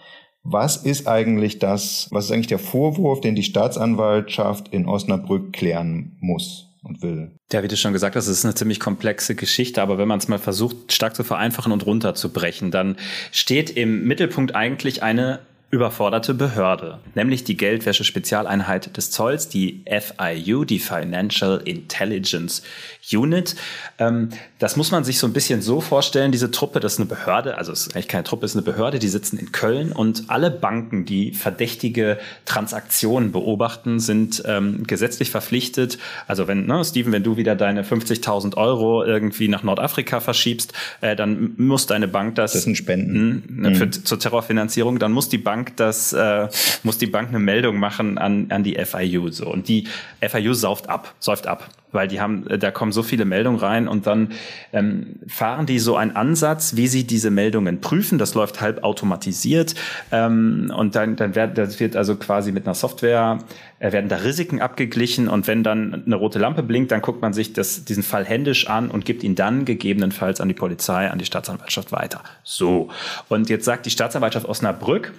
[0.45, 6.17] Was ist eigentlich das, was ist eigentlich der Vorwurf, den die Staatsanwaltschaft in Osnabrück klären
[6.21, 6.69] muss?
[6.83, 7.31] und will.
[7.53, 10.19] Ja, wie du schon gesagt hast, es ist eine ziemlich komplexe Geschichte, aber wenn man
[10.19, 12.97] es mal versucht, stark zu vereinfachen und runterzubrechen, dann
[13.31, 15.41] steht im Mittelpunkt eigentlich eine
[15.73, 22.63] überforderte Behörde, nämlich die Geldwäsche-Spezialeinheit des Zolls, die FIU, die Financial Intelligence
[23.11, 23.57] Unit.
[23.97, 27.09] Ähm, das muss man sich so ein bisschen so vorstellen, diese Truppe, das ist eine
[27.09, 29.93] Behörde, also es ist eigentlich keine Truppe, es ist eine Behörde, die sitzen in Köln
[29.93, 35.97] und alle Banken, die verdächtige Transaktionen beobachten, sind ähm, gesetzlich verpflichtet.
[36.27, 41.17] Also wenn, ne, Steven, wenn du wieder deine 50.000 Euro irgendwie nach Nordafrika verschiebst, äh,
[41.17, 42.53] dann muss deine Bank das...
[42.53, 43.45] Das sind Spenden.
[43.49, 43.93] Mh, ne, für, mhm.
[44.05, 46.49] Zur Terrorfinanzierung, dann muss die Bank das, äh,
[46.83, 49.31] muss die Bank eine Meldung machen an, an die FIU.
[49.31, 49.51] So.
[49.51, 49.89] Und die
[50.21, 53.87] FIU sauft ab, säuft ab weil die haben, äh, da kommen so viele Meldungen rein
[53.87, 54.33] und dann
[54.73, 58.19] ähm, fahren die so einen Ansatz, wie sie diese Meldungen prüfen.
[58.19, 59.75] Das läuft halb automatisiert
[60.11, 63.39] ähm, und dann, dann wird, das wird also quasi mit einer Software
[63.79, 67.33] äh, werden da Risiken abgeglichen und wenn dann eine rote Lampe blinkt, dann guckt man
[67.33, 71.19] sich das, diesen Fall händisch an und gibt ihn dann gegebenenfalls an die Polizei, an
[71.19, 72.23] die Staatsanwaltschaft weiter.
[72.43, 72.89] So
[73.29, 75.13] und jetzt sagt die Staatsanwaltschaft Osnabrück,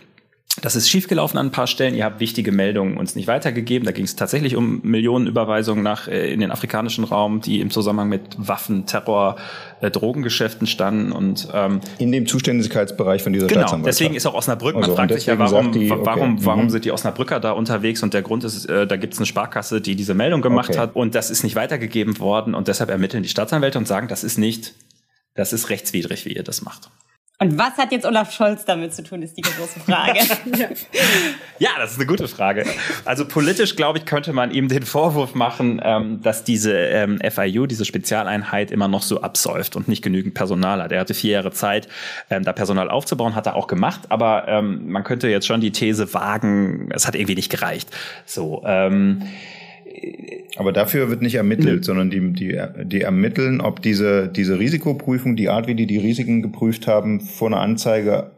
[0.62, 1.96] das ist schiefgelaufen an ein paar Stellen.
[1.96, 3.86] Ihr habt wichtige Meldungen uns nicht weitergegeben.
[3.86, 8.08] Da ging es tatsächlich um Millionenüberweisungen nach äh, in den afrikanischen Raum, die im Zusammenhang
[8.08, 9.38] mit Waffen, Terror,
[9.82, 14.00] äh, Drogengeschäften standen und ähm, in dem Zuständigkeitsbereich von dieser genau, Staatsanwaltschaft.
[14.00, 14.76] Deswegen ist auch Osnabrück.
[14.76, 16.02] Man also, fragt sich ja, warum, die, okay.
[16.04, 16.70] warum, warum mhm.
[16.70, 18.04] sind die Osnabrücker da unterwegs?
[18.04, 20.80] Und der Grund ist, äh, da gibt es eine Sparkasse, die diese Meldung gemacht okay.
[20.80, 24.24] hat und das ist nicht weitergegeben worden und deshalb ermitteln die Staatsanwälte und sagen, das
[24.24, 24.76] ist nicht,
[25.34, 26.92] das ist rechtswidrig, wie ihr das macht.
[27.44, 30.20] Und was hat jetzt Olaf Scholz damit zu tun, ist die große Frage.
[31.60, 32.66] ja, das ist eine gute Frage.
[33.04, 37.66] Also politisch, glaube ich, könnte man ihm den Vorwurf machen, ähm, dass diese ähm, FIU,
[37.66, 40.94] diese Spezialeinheit, immer noch so absäuft und nicht genügend Personal hat.
[40.94, 41.90] Er hatte vier Jahre Zeit,
[42.30, 45.74] ähm, da Personal aufzubauen, hat er auch gemacht, aber ähm, man könnte jetzt schon die
[45.74, 47.90] These wagen, es hat irgendwie nicht gereicht.
[48.26, 49.22] So, ähm,
[50.58, 51.84] aber dafür wird nicht ermittelt, mhm.
[51.84, 56.42] sondern die, die, die ermitteln, ob diese, diese Risikoprüfung, die Art, wie die die Risiken
[56.42, 58.32] geprüft haben, vor einer Anzeige,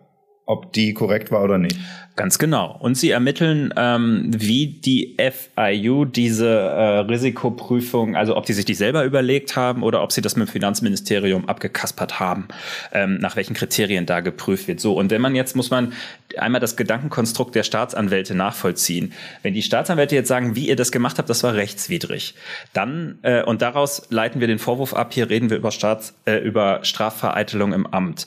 [0.45, 1.77] ob die korrekt war oder nicht.
[2.15, 2.77] Ganz genau.
[2.79, 8.73] Und sie ermitteln, ähm, wie die FIU diese äh, Risikoprüfung, also ob sie sich die
[8.73, 12.47] selber überlegt haben oder ob sie das mit dem Finanzministerium abgekaspert haben,
[12.93, 14.79] ähm, nach welchen Kriterien da geprüft wird.
[14.79, 15.91] So, und wenn man jetzt, muss man
[16.38, 19.13] einmal das Gedankenkonstrukt der Staatsanwälte nachvollziehen.
[19.41, 22.36] Wenn die Staatsanwälte jetzt sagen, wie ihr das gemacht habt, das war rechtswidrig,
[22.71, 26.38] dann, äh, und daraus leiten wir den Vorwurf ab, hier reden wir über, Staats, äh,
[26.38, 28.25] über Strafvereitelung im Amt.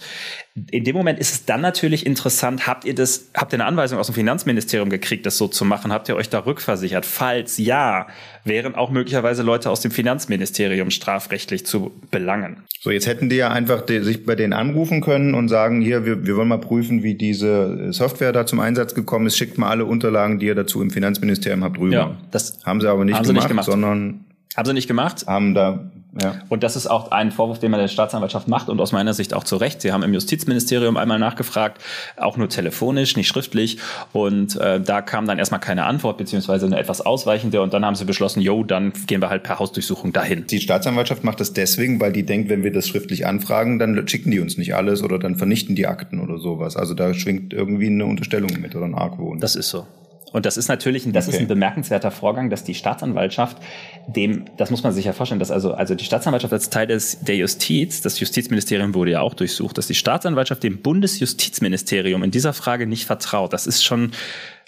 [0.71, 3.99] In dem Moment ist es dann natürlich interessant, habt ihr das, habt ihr eine Anweisung
[3.99, 5.93] aus dem Finanzministerium gekriegt, das so zu machen?
[5.93, 7.07] Habt ihr euch da rückversichert?
[7.07, 8.07] Falls ja,
[8.45, 12.63] wären auch möglicherweise Leute aus dem Finanzministerium strafrechtlich zu belangen.
[12.81, 16.05] So, jetzt hätten die ja einfach die, sich bei denen anrufen können und sagen, hier,
[16.05, 19.37] wir, wir wollen mal prüfen, wie diese Software da zum Einsatz gekommen ist.
[19.37, 21.95] Schickt mal alle Unterlagen, die ihr dazu im Finanzministerium habt, rüber.
[21.95, 24.25] Ja, das haben sie aber nicht, gemacht, nicht gemacht, sondern
[24.57, 25.25] haben sie nicht gemacht?
[25.27, 25.91] Haben da
[26.23, 26.41] ja.
[26.49, 29.35] Und das ist auch ein Vorwurf, den man der Staatsanwaltschaft macht und aus meiner Sicht
[29.35, 29.81] auch zu Recht.
[29.81, 31.81] Sie haben im Justizministerium einmal nachgefragt,
[32.17, 33.79] auch nur telefonisch, nicht schriftlich.
[34.13, 37.63] Und äh, da kam dann erstmal keine Antwort, beziehungsweise eine etwas ausweichende.
[37.63, 40.47] Und dann haben sie beschlossen, jo, dann gehen wir halt per Hausdurchsuchung dahin.
[40.47, 44.31] Die Staatsanwaltschaft macht das deswegen, weil die denkt, wenn wir das schriftlich anfragen, dann schicken
[44.31, 46.77] die uns nicht alles oder dann vernichten die Akten oder sowas.
[46.77, 49.41] Also da schwingt irgendwie eine Unterstellung mit oder ein Argwohn.
[49.41, 49.87] Das ist so.
[50.33, 51.37] Und das ist natürlich, das okay.
[51.37, 53.57] ist ein bemerkenswerter Vorgang, dass die Staatsanwaltschaft
[54.07, 57.21] dem, das muss man sich ja vorstellen, dass also, also die Staatsanwaltschaft als Teil des,
[57.21, 62.53] der Justiz, das Justizministerium wurde ja auch durchsucht, dass die Staatsanwaltschaft dem Bundesjustizministerium in dieser
[62.53, 63.53] Frage nicht vertraut.
[63.53, 64.13] Das ist schon,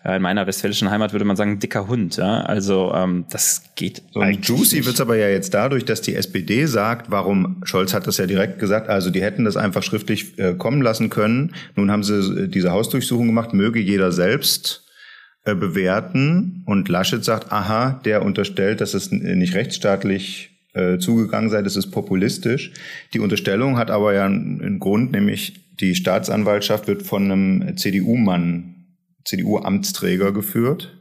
[0.05, 2.16] äh, in meiner westfälischen Heimat würde man sagen, dicker Hund.
[2.16, 2.42] Ja?
[2.42, 4.03] Also ähm, das geht.
[4.12, 7.92] So und juicy wird es aber ja jetzt dadurch, dass die SPD sagt, warum, Scholz
[7.92, 11.55] hat das ja direkt gesagt, also die hätten das einfach schriftlich äh, kommen lassen können.
[11.77, 14.87] Nun haben sie äh, diese Hausdurchsuchung gemacht, möge jeder selbst
[15.44, 16.62] äh, bewerten.
[16.66, 21.90] Und Laschet sagt, aha, der unterstellt, dass es nicht rechtsstaatlich äh, zugegangen sei, das ist
[21.90, 22.72] populistisch.
[23.14, 28.74] Die Unterstellung hat aber ja einen Grund, nämlich die Staatsanwaltschaft wird von einem CDU-Mann
[29.24, 30.96] CDU-Amtsträger geführt.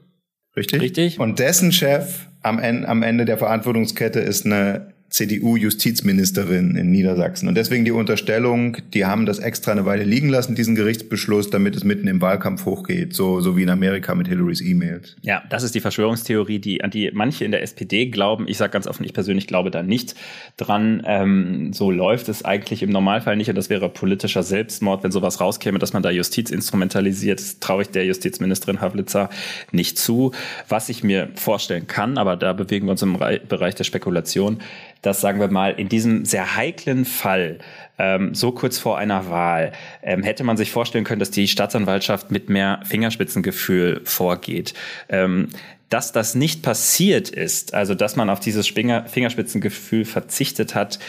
[0.56, 0.82] Richtig?
[0.82, 1.20] Richtig.
[1.20, 7.48] Und dessen Chef am Ende, am Ende der Verantwortungskette ist eine CDU-Justizministerin in Niedersachsen.
[7.48, 11.76] Und deswegen die Unterstellung, die haben das extra eine Weile liegen lassen, diesen Gerichtsbeschluss, damit
[11.76, 15.16] es mitten im Wahlkampf hochgeht, so, so wie in Amerika mit Hillarys E-Mails.
[15.22, 18.48] Ja, das ist die Verschwörungstheorie, die, an die manche in der SPD glauben.
[18.48, 20.14] Ich sage ganz offen, ich persönlich glaube da nicht
[20.58, 21.02] dran.
[21.06, 25.42] Ähm, so läuft es eigentlich im Normalfall nicht und das wäre politischer Selbstmord, wenn sowas
[25.42, 27.40] rauskäme, dass man da Justiz instrumentalisiert.
[27.40, 29.30] Das traue ich der Justizministerin Havlitzer
[29.72, 30.34] nicht zu.
[30.68, 34.60] Was ich mir vorstellen kann, aber da bewegen wir uns im Bereich der Spekulation,
[35.02, 37.60] dass, sagen wir mal, in diesem sehr heiklen Fall,
[37.98, 39.72] ähm, so kurz vor einer Wahl,
[40.04, 44.74] ähm, hätte man sich vorstellen können, dass die Staatsanwaltschaft mit mehr Fingerspitzengefühl vorgeht.
[45.10, 45.50] Ähm,
[45.90, 51.00] dass das nicht passiert ist, also dass man auf dieses Fingerspitzengefühl verzichtet hat,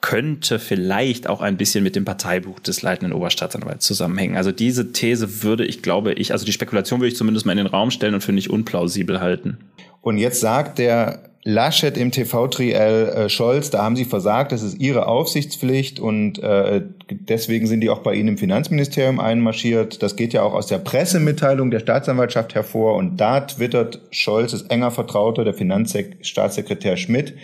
[0.00, 4.36] könnte vielleicht auch ein bisschen mit dem Parteibuch des leitenden Oberstaatsanwalts zusammenhängen.
[4.36, 7.58] Also diese These würde ich, glaube ich, also die Spekulation würde ich zumindest mal in
[7.58, 9.58] den Raum stellen und für nicht unplausibel halten.
[10.02, 14.80] Und jetzt sagt der Laschet im TV-Triell äh, Scholz, da haben sie versagt, das ist
[14.80, 20.02] ihre Aufsichtspflicht und äh, deswegen sind die auch bei Ihnen im Finanzministerium einmarschiert.
[20.02, 24.72] Das geht ja auch aus der Pressemitteilung der Staatsanwaltschaft hervor und da twittert Scholz, ist
[24.72, 27.36] enger Vertrauter, der Finanzstaatssekretär Schmidt.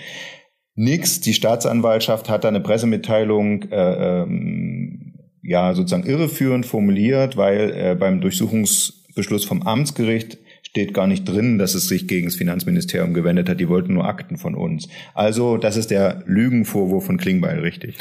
[0.74, 7.94] Nix, die Staatsanwaltschaft hat da eine Pressemitteilung äh, ähm, ja sozusagen irreführend formuliert, weil äh,
[7.94, 10.38] beim Durchsuchungsbeschluss vom Amtsgericht
[10.72, 13.60] steht gar nicht drin, dass es sich gegen das Finanzministerium gewendet hat.
[13.60, 14.88] Die wollten nur Akten von uns.
[15.12, 17.98] Also, das ist der Lügenvorwurf von Klingbeil, richtig?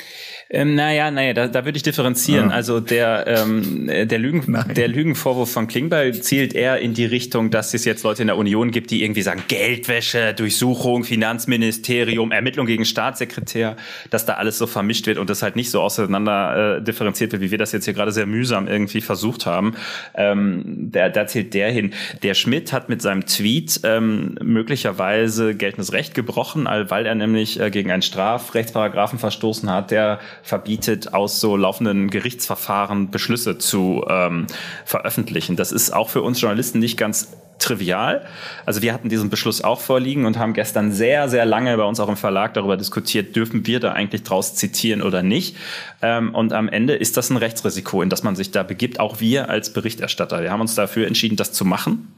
[0.50, 2.50] Ähm, naja, naja, da, da würde ich differenzieren.
[2.50, 2.56] Ah.
[2.56, 7.74] Also der, ähm, der, Lügen, der Lügenvorwurf von Klingbeil zielt eher in die Richtung, dass
[7.74, 12.86] es jetzt Leute in der Union gibt, die irgendwie sagen, Geldwäsche, Durchsuchung, Finanzministerium, Ermittlung gegen
[12.86, 13.76] Staatssekretär,
[14.12, 17.42] dass da alles so vermischt wird und das halt nicht so auseinander äh, differenziert wird,
[17.42, 19.76] wie wir das jetzt hier gerade sehr mühsam irgendwie versucht haben.
[20.16, 21.94] Ähm, da, da zählt der hin.
[22.24, 27.72] Der Schmidt hat mit seinem Tweet ähm, möglicherweise geltendes Recht gebrochen, weil er nämlich äh,
[27.72, 34.48] gegen einen Strafrechtsparagraphen verstoßen hat, der verbietet, aus so laufenden Gerichtsverfahren Beschlüsse zu ähm,
[34.86, 35.56] veröffentlichen.
[35.56, 37.30] Das ist auch für uns Journalisten nicht ganz
[37.62, 38.26] trivial.
[38.66, 42.00] Also wir hatten diesen Beschluss auch vorliegen und haben gestern sehr, sehr lange bei uns
[42.00, 45.56] auch im Verlag darüber diskutiert, dürfen wir da eigentlich draus zitieren oder nicht.
[46.02, 49.20] Ähm, und am Ende ist das ein Rechtsrisiko, in das man sich da begibt, auch
[49.20, 50.42] wir als Berichterstatter.
[50.42, 52.14] Wir haben uns dafür entschieden, das zu machen.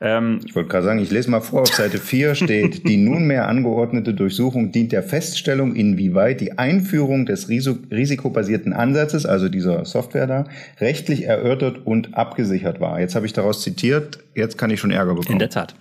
[0.00, 3.48] Ähm, ich wollte gerade sagen, ich lese mal vor, auf Seite 4 steht, die nunmehr
[3.48, 10.44] angeordnete Durchsuchung dient der Feststellung, inwieweit die Einführung des risikobasierten Ansatzes, also dieser Software da,
[10.80, 13.00] rechtlich erörtert und abgesichert war.
[13.00, 15.32] Jetzt habe ich daraus zitiert, jetzt kann ich schon Ärger bekommen.
[15.32, 15.74] In der Tat.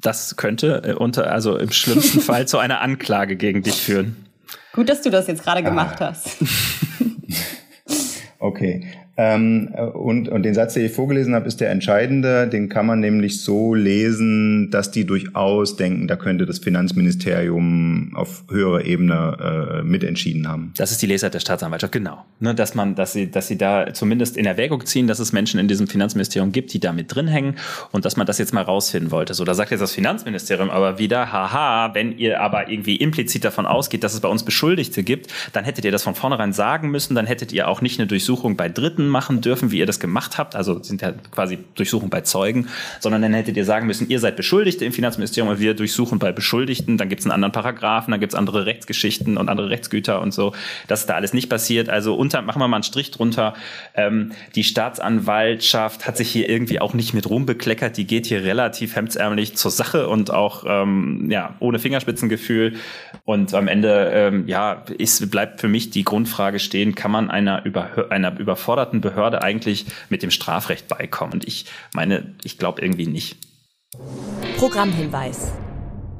[0.00, 4.16] Das könnte äh, unter, also im schlimmsten Fall zu einer Anklage gegen dich führen.
[4.72, 6.10] Gut, dass du das jetzt gerade gemacht ah.
[6.10, 6.38] hast.
[8.38, 8.86] okay.
[9.20, 12.46] Ähm, und, und den Satz, den ich vorgelesen habe, ist der entscheidende.
[12.46, 18.44] Den kann man nämlich so lesen, dass die durchaus denken, da könnte das Finanzministerium auf
[18.48, 20.72] höherer Ebene äh, mitentschieden haben.
[20.76, 22.24] Das ist die Lesart der Staatsanwaltschaft, genau.
[22.38, 25.58] Ne, dass man, dass sie, dass sie da zumindest in Erwägung ziehen, dass es Menschen
[25.58, 27.56] in diesem Finanzministerium gibt, die da mit drin hängen
[27.90, 29.34] und dass man das jetzt mal rausfinden wollte.
[29.34, 33.66] So, da sagt jetzt das Finanzministerium aber wieder, haha, wenn ihr aber irgendwie implizit davon
[33.66, 37.16] ausgeht, dass es bei uns Beschuldigte gibt, dann hättet ihr das von vornherein sagen müssen,
[37.16, 40.38] dann hättet ihr auch nicht eine Durchsuchung bei Dritten machen dürfen, wie ihr das gemacht
[40.38, 40.56] habt.
[40.56, 42.68] Also sind ja quasi Durchsuchungen bei Zeugen,
[43.00, 46.32] sondern dann hättet ihr sagen müssen, ihr seid Beschuldigte im Finanzministerium und wir durchsuchen bei
[46.32, 46.98] Beschuldigten.
[46.98, 50.32] Dann gibt es einen anderen Paragraphen, dann gibt es andere Rechtsgeschichten und andere Rechtsgüter und
[50.32, 50.52] so.
[50.86, 51.88] Das ist da alles nicht passiert.
[51.88, 53.54] Also unter, machen wir mal einen Strich drunter.
[53.94, 57.96] Ähm, die Staatsanwaltschaft hat sich hier irgendwie auch nicht mit Ruhm bekleckert.
[57.96, 62.74] Die geht hier relativ hemdsärmlich zur Sache und auch ähm, ja, ohne Fingerspitzengefühl.
[63.24, 67.62] Und am Ende ähm, ja, ist, bleibt für mich die Grundfrage stehen, kann man einer,
[68.10, 71.32] einer überforderten Behörde eigentlich mit dem Strafrecht beikommen?
[71.34, 73.38] Und ich meine, ich glaube irgendwie nicht.
[74.56, 75.50] Programmhinweis.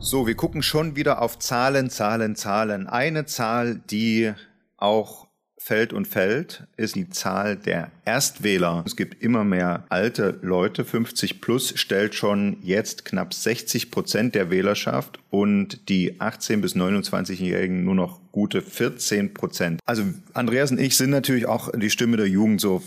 [0.01, 2.87] So, wir gucken schon wieder auf Zahlen, Zahlen, Zahlen.
[2.87, 4.33] Eine Zahl, die
[4.77, 5.28] auch
[5.59, 8.85] fällt und fällt, ist die Zahl der Erstwähler.
[8.87, 10.85] Es gibt immer mehr alte Leute.
[10.85, 17.85] 50 plus stellt schon jetzt knapp 60 Prozent der Wählerschaft und die 18 bis 29-Jährigen
[17.85, 19.81] nur noch gute 14 Prozent.
[19.85, 22.83] Also Andreas und ich sind natürlich auch die Stimme der Jugend, so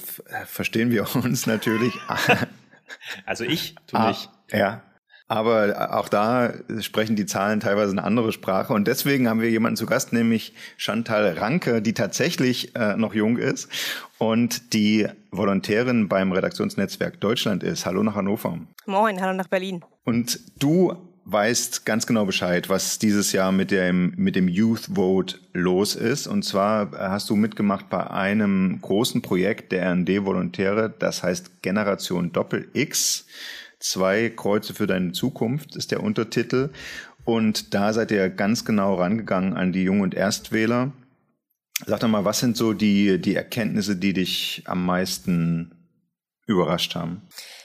[0.45, 1.93] verstehen wir uns natürlich.
[3.25, 4.29] Also ich tu ah, nicht.
[4.51, 4.81] Ja.
[5.31, 8.73] Aber auch da sprechen die Zahlen teilweise eine andere Sprache.
[8.73, 13.37] Und deswegen haben wir jemanden zu Gast, nämlich Chantal Ranke, die tatsächlich äh, noch jung
[13.37, 13.69] ist
[14.17, 17.85] und die Volontärin beim Redaktionsnetzwerk Deutschland ist.
[17.85, 18.59] Hallo nach Hannover.
[18.85, 19.85] Moin, hallo nach Berlin.
[20.03, 25.39] Und du weißt ganz genau Bescheid, was dieses Jahr mit dem, mit dem Youth Vote
[25.53, 26.27] los ist.
[26.27, 32.67] Und zwar hast du mitgemacht bei einem großen Projekt der RD-Volontäre, das heißt Generation Doppel
[32.73, 33.27] X.
[33.81, 36.69] Zwei Kreuze für deine Zukunft ist der Untertitel.
[37.25, 40.91] Und da seid ihr ganz genau rangegangen an die Jung- und Erstwähler.
[41.87, 45.71] Sag doch mal, was sind so die, die Erkenntnisse, die dich am meisten
[46.45, 47.23] überrascht haben?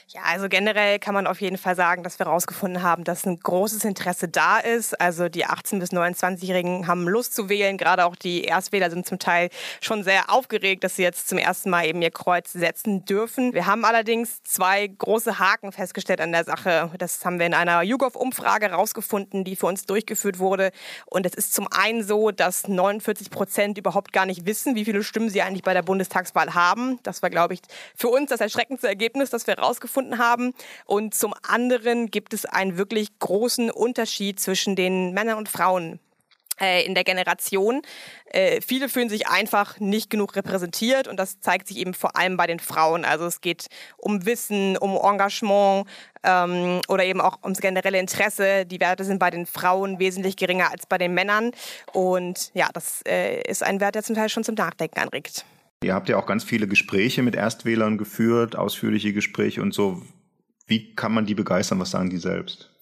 [0.09, 3.37] Ja, also generell kann man auf jeden Fall sagen, dass wir herausgefunden haben, dass ein
[3.37, 5.01] großes Interesse da ist.
[5.01, 7.77] Also die 18- bis 29-Jährigen haben Lust zu wählen.
[7.77, 9.49] Gerade auch die Erstwähler sind zum Teil
[9.81, 13.53] schon sehr aufgeregt, dass sie jetzt zum ersten Mal eben ihr Kreuz setzen dürfen.
[13.53, 16.89] Wir haben allerdings zwei große Haken festgestellt an der Sache.
[16.97, 20.71] Das haben wir in einer YouGov-Umfrage herausgefunden, die für uns durchgeführt wurde.
[21.07, 25.03] Und es ist zum einen so, dass 49 Prozent überhaupt gar nicht wissen, wie viele
[25.03, 26.97] Stimmen sie eigentlich bei der Bundestagswahl haben.
[27.03, 27.59] Das war, glaube ich,
[27.93, 30.53] für uns das erschreckendste Ergebnis, das wir herausgefunden gefunden haben.
[30.85, 35.99] Und zum anderen gibt es einen wirklich großen Unterschied zwischen den Männern und Frauen
[36.59, 37.81] äh, in der Generation.
[38.25, 42.37] Äh, viele fühlen sich einfach nicht genug repräsentiert und das zeigt sich eben vor allem
[42.37, 43.05] bei den Frauen.
[43.05, 45.87] Also es geht um Wissen, um Engagement
[46.23, 48.65] ähm, oder eben auch ums generelle Interesse.
[48.65, 51.51] Die Werte sind bei den Frauen wesentlich geringer als bei den Männern
[51.93, 55.45] und ja, das äh, ist ein Wert, der zum Teil schon zum Nachdenken anregt.
[55.83, 60.01] Ihr habt ja auch ganz viele Gespräche mit Erstwählern geführt, ausführliche Gespräche und so.
[60.65, 61.79] Wie kann man die begeistern?
[61.79, 62.76] Was sagen die selbst?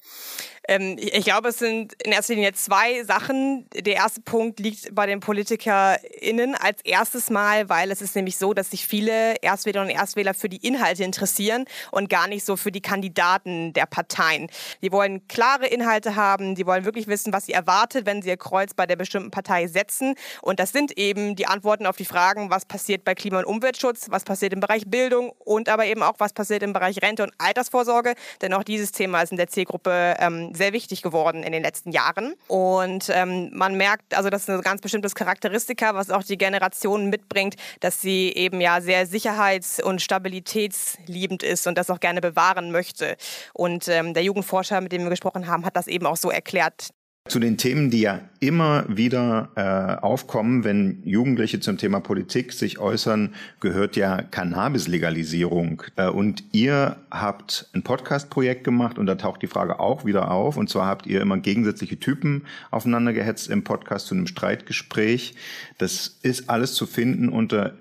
[0.67, 3.67] Ähm, ich glaube, es sind in erster Linie zwei Sachen.
[3.73, 8.53] Der erste Punkt liegt bei den PolitikerInnen als erstes Mal, weil es ist nämlich so,
[8.53, 12.71] dass sich viele Erstwählerinnen und Erstwähler für die Inhalte interessieren und gar nicht so für
[12.71, 14.49] die Kandidaten der Parteien.
[14.81, 18.37] Die wollen klare Inhalte haben, die wollen wirklich wissen, was sie erwartet, wenn sie ihr
[18.37, 20.15] Kreuz bei der bestimmten Partei setzen.
[20.41, 24.07] Und das sind eben die Antworten auf die Fragen, was passiert bei Klima- und Umweltschutz,
[24.09, 27.33] was passiert im Bereich Bildung und aber eben auch, was passiert im Bereich Rente und
[27.37, 28.15] Altersvorsorge.
[28.41, 31.91] Denn auch dieses Thema ist in der Zielgruppe ähm, sehr wichtig geworden in den letzten
[31.91, 32.35] Jahren.
[32.47, 37.09] Und ähm, man merkt, also das ist ein ganz bestimmtes Charakteristika, was auch die Generation
[37.09, 42.71] mitbringt, dass sie eben ja sehr sicherheits- und stabilitätsliebend ist und das auch gerne bewahren
[42.71, 43.17] möchte.
[43.53, 46.89] Und ähm, der Jugendforscher, mit dem wir gesprochen haben, hat das eben auch so erklärt.
[47.27, 52.77] Zu den Themen, die ja immer wieder äh, aufkommen, wenn Jugendliche zum Thema Politik sich
[52.77, 55.81] äußern, gehört ja Cannabis-Legalisierung.
[55.95, 60.55] Äh, und ihr habt ein Podcast-Projekt gemacht und da taucht die Frage auch wieder auf.
[60.55, 65.33] Und zwar habt ihr immer gegensätzliche Typen aufeinander gehetzt im Podcast zu einem Streitgespräch.
[65.79, 67.73] Das ist alles zu finden unter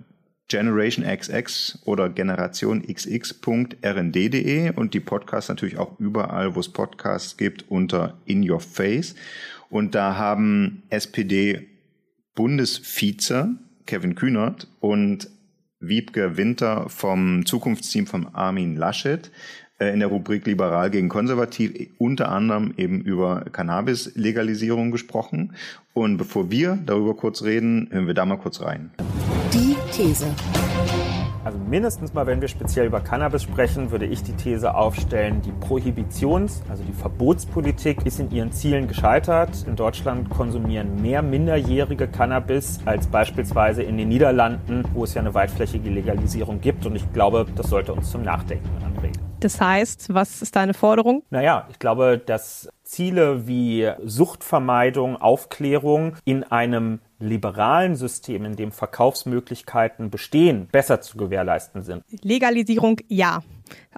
[0.48, 7.64] Generation XX oder Generation XX.rnd.de und die Podcasts natürlich auch überall, wo es Podcasts gibt,
[7.68, 9.14] unter In Your Face.
[9.70, 11.66] Und da haben SPD
[12.35, 15.30] Bundesvize Kevin Kühnert und
[15.80, 19.30] Wiebke Winter vom Zukunftsteam von Armin Laschet
[19.78, 25.54] äh, in der Rubrik Liberal gegen Konservativ unter anderem eben über Cannabis-Legalisierung gesprochen.
[25.92, 28.92] Und bevor wir darüber kurz reden, hören wir da mal kurz rein.
[29.54, 30.26] Die These.
[31.44, 35.52] Also mindestens mal, wenn wir speziell über Cannabis sprechen, würde ich die These aufstellen, die
[35.52, 39.64] Prohibitions-, also die Verbotspolitik ist in ihren Zielen gescheitert.
[39.68, 45.34] In Deutschland konsumieren mehr Minderjährige Cannabis als beispielsweise in den Niederlanden, wo es ja eine
[45.34, 46.84] weitflächige Legalisierung gibt.
[46.84, 49.23] Und ich glaube, das sollte uns zum Nachdenken anregen.
[49.44, 51.22] Das heißt, was ist deine Forderung?
[51.28, 60.09] Naja, ich glaube, dass Ziele wie Suchtvermeidung, Aufklärung in einem liberalen System, in dem Verkaufsmöglichkeiten
[60.09, 62.02] bestehen, besser zu gewährleisten sind.
[62.22, 63.42] Legalisierung ja,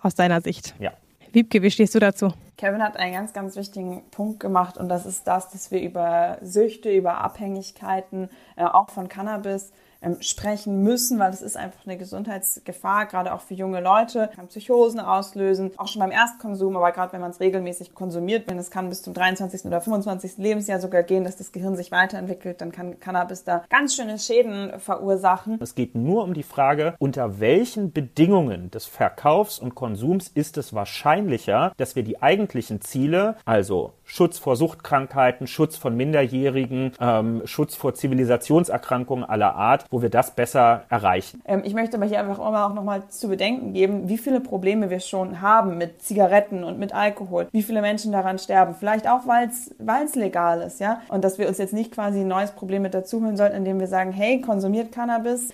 [0.03, 0.75] aus deiner Sicht.
[0.81, 0.91] Ja.
[1.31, 2.33] Wiebke, wie stehst du dazu?
[2.57, 6.39] Kevin hat einen ganz, ganz wichtigen Punkt gemacht und das ist das, dass wir über
[6.43, 9.71] Süchte, über Abhängigkeiten, äh, auch von Cannabis,
[10.03, 14.49] ähm, sprechen müssen, weil es ist einfach eine Gesundheitsgefahr, gerade auch für junge Leute, kann
[14.49, 18.71] Psychosen auslösen, auch schon beim Erstkonsum, aber gerade wenn man es regelmäßig konsumiert, wenn es
[18.71, 19.65] kann bis zum 23.
[19.65, 20.39] oder 25.
[20.39, 24.79] Lebensjahr sogar gehen, dass das Gehirn sich weiterentwickelt, dann kann Cannabis da ganz schöne Schäden
[24.79, 25.59] verursachen.
[25.61, 30.75] Es geht nur um die Frage, unter welchen Bedingungen des Verkaufs und Konsums ist es
[30.75, 37.75] wahrscheinlicher, dass wir die eigentlichen Ziele, also Schutz vor Suchtkrankheiten, Schutz von Minderjährigen, ähm, Schutz
[37.75, 41.43] vor Zivilisationserkrankungen aller Art, wo wir das besser erreichen.
[41.45, 45.01] Ähm, ich möchte aber hier einfach auch nochmal zu bedenken geben, wie viele Probleme wir
[45.01, 49.49] schon haben mit Zigaretten und mit Alkohol, wie viele Menschen daran sterben, vielleicht auch, weil
[49.49, 52.95] es legal ist, ja, und dass wir uns jetzt nicht quasi ein neues Problem mit
[52.95, 55.49] dazuholen sollten, indem wir sagen, hey, konsumiert Cannabis.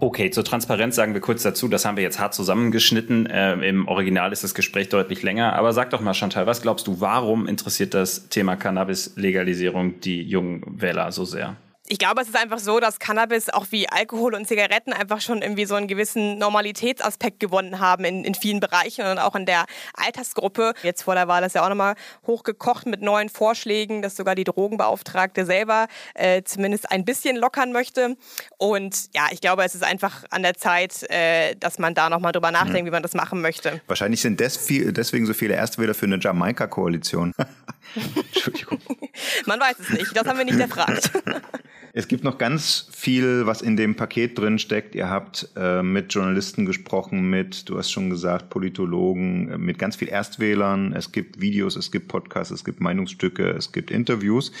[0.00, 3.26] Okay, zur Transparenz sagen wir kurz dazu, das haben wir jetzt hart zusammengeschnitten.
[3.26, 5.54] Äh, Im Original ist das Gespräch deutlich länger.
[5.54, 10.62] Aber sag doch mal, Chantal, was glaubst du, warum interessiert das Thema Cannabis-Legalisierung die jungen
[10.80, 11.56] Wähler so sehr?
[11.88, 15.40] Ich glaube, es ist einfach so, dass Cannabis auch wie Alkohol und Zigaretten einfach schon
[15.42, 19.64] irgendwie so einen gewissen Normalitätsaspekt gewonnen haben in, in vielen Bereichen und auch in der
[19.94, 20.74] Altersgruppe.
[20.82, 21.94] Jetzt vor der Wahl ist ja auch nochmal
[22.26, 28.16] hochgekocht mit neuen Vorschlägen, dass sogar die Drogenbeauftragte selber äh, zumindest ein bisschen lockern möchte.
[28.58, 32.32] Und ja, ich glaube, es ist einfach an der Zeit, äh, dass man da nochmal
[32.32, 32.86] drüber nachdenkt, mhm.
[32.86, 33.80] wie man das machen möchte.
[33.86, 37.32] Wahrscheinlich sind des viel, deswegen so viele Erstwähler für eine Jamaika-Koalition.
[37.94, 38.78] Entschuldigung.
[39.46, 41.10] Man weiß es nicht, das haben wir nicht erfragt.
[41.92, 44.94] Es gibt noch ganz viel, was in dem Paket drin steckt.
[44.94, 49.96] Ihr habt äh, mit Journalisten gesprochen, mit, du hast schon gesagt, Politologen, äh, mit ganz
[49.96, 50.92] viel Erstwählern.
[50.92, 54.52] Es gibt Videos, es gibt Podcasts, es gibt Meinungsstücke, es gibt Interviews.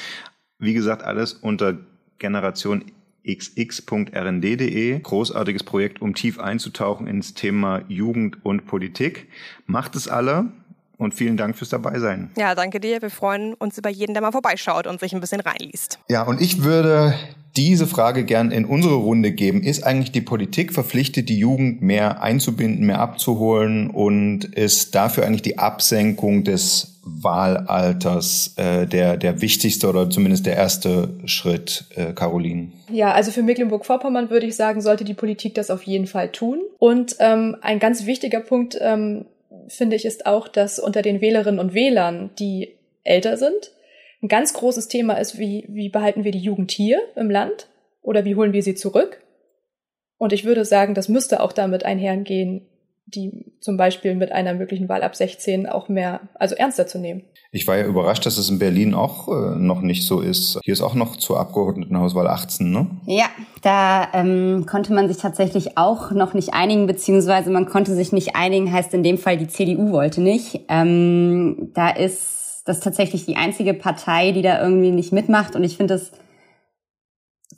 [0.58, 1.78] Wie gesagt, alles unter
[2.18, 2.84] Generation
[3.26, 5.00] xx.rnd.de.
[5.00, 9.28] Großartiges Projekt, um tief einzutauchen ins Thema Jugend und Politik.
[9.66, 10.50] Macht es alle
[10.98, 12.30] und vielen Dank fürs Dabeisein.
[12.36, 13.00] Ja, danke dir.
[13.00, 15.98] Wir freuen uns über jeden, der mal vorbeischaut und sich ein bisschen reinliest.
[16.08, 17.14] Ja, und ich würde
[17.56, 19.62] diese Frage gern in unsere Runde geben.
[19.62, 25.42] Ist eigentlich die Politik verpflichtet, die Jugend mehr einzubinden, mehr abzuholen und ist dafür eigentlich
[25.42, 32.72] die Absenkung des Wahlalters äh, der, der wichtigste oder zumindest der erste Schritt, äh, Caroline?
[32.92, 36.60] Ja, also für Mecklenburg-Vorpommern würde ich sagen, sollte die Politik das auf jeden Fall tun.
[36.78, 39.24] Und ähm, ein ganz wichtiger Punkt, ähm,
[39.68, 43.72] finde ich, ist auch, dass unter den Wählerinnen und Wählern, die älter sind,
[44.22, 47.68] ein ganz großes Thema ist, wie, wie behalten wir die Jugend hier im Land
[48.02, 49.22] oder wie holen wir sie zurück?
[50.16, 52.66] Und ich würde sagen, das müsste auch damit einhergehen,
[53.14, 57.22] die zum Beispiel mit einer möglichen Wahl ab 16 auch mehr, also ernster zu nehmen.
[57.50, 60.58] Ich war ja überrascht, dass es in Berlin auch äh, noch nicht so ist.
[60.62, 62.86] Hier ist auch noch zur Abgeordnetenhauswahl 18, ne?
[63.06, 63.26] Ja,
[63.62, 68.36] da ähm, konnte man sich tatsächlich auch noch nicht einigen, beziehungsweise man konnte sich nicht
[68.36, 70.60] einigen, heißt in dem Fall, die CDU wollte nicht.
[70.68, 75.78] Ähm, da ist das tatsächlich die einzige Partei, die da irgendwie nicht mitmacht und ich
[75.78, 76.12] finde das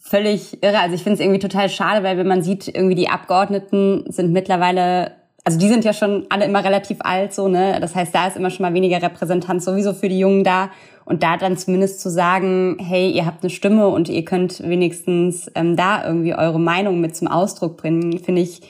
[0.00, 0.78] völlig irre.
[0.78, 4.32] Also ich finde es irgendwie total schade, weil wenn man sieht, irgendwie die Abgeordneten sind
[4.32, 7.78] mittlerweile also die sind ja schon alle immer relativ alt, so, ne?
[7.80, 10.70] Das heißt, da ist immer schon mal weniger Repräsentanz sowieso für die Jungen da.
[11.04, 15.50] Und da dann zumindest zu sagen, hey, ihr habt eine Stimme und ihr könnt wenigstens
[15.54, 18.60] ähm, da irgendwie eure Meinung mit zum Ausdruck bringen, finde ich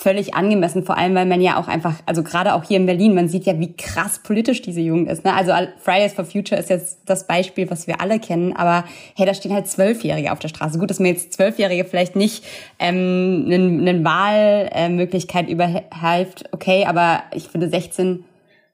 [0.00, 3.14] völlig angemessen, vor allem weil man ja auch einfach, also gerade auch hier in Berlin,
[3.14, 5.26] man sieht ja, wie krass politisch diese Jugend ist.
[5.26, 5.34] Ne?
[5.34, 8.84] Also Fridays for Future ist jetzt das Beispiel, was wir alle kennen, aber
[9.14, 10.78] hey, da stehen halt Zwölfjährige auf der Straße.
[10.78, 12.44] Gut, dass mir jetzt Zwölfjährige vielleicht nicht
[12.78, 18.24] ähm, eine, eine Wahlmöglichkeit überhilft, okay, aber ich finde 16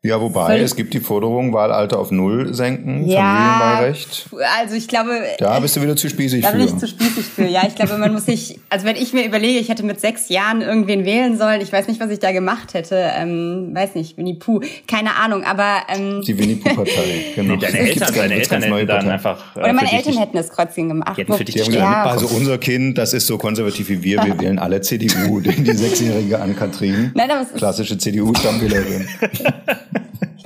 [0.06, 4.28] ja, wobei, es gibt die Forderung, Wahlalter auf Null senken, ja, Familienwahlrecht.
[4.60, 5.10] Also ich glaube...
[5.38, 6.58] Da bist du wieder zu spießig da für.
[6.58, 7.62] Da bin ich zu spießig für, ja.
[7.66, 8.58] Ich glaube, man muss sich...
[8.70, 11.88] Also wenn ich mir überlege, ich hätte mit sechs Jahren irgendwen wählen sollen, ich weiß
[11.88, 13.10] nicht, was ich da gemacht hätte.
[13.16, 15.82] Ähm, weiß nicht, Winnie Pooh, keine Ahnung, aber...
[15.88, 17.54] Ähm, die Winnie Pooh-Partei, genau.
[17.54, 19.56] Nee, deine Eltern, deine Eltern hätten dann einfach...
[19.56, 21.16] Äh, Oder meine Eltern hätten das Kreuzchen gemacht.
[21.16, 24.38] Hätten für dich die ja, also unser Kind, das ist so konservativ wie wir, wir
[24.40, 29.08] wählen alle CDU, denn die Sechsjährige an Katrin, Nein, klassische CDU-Stammwählerin.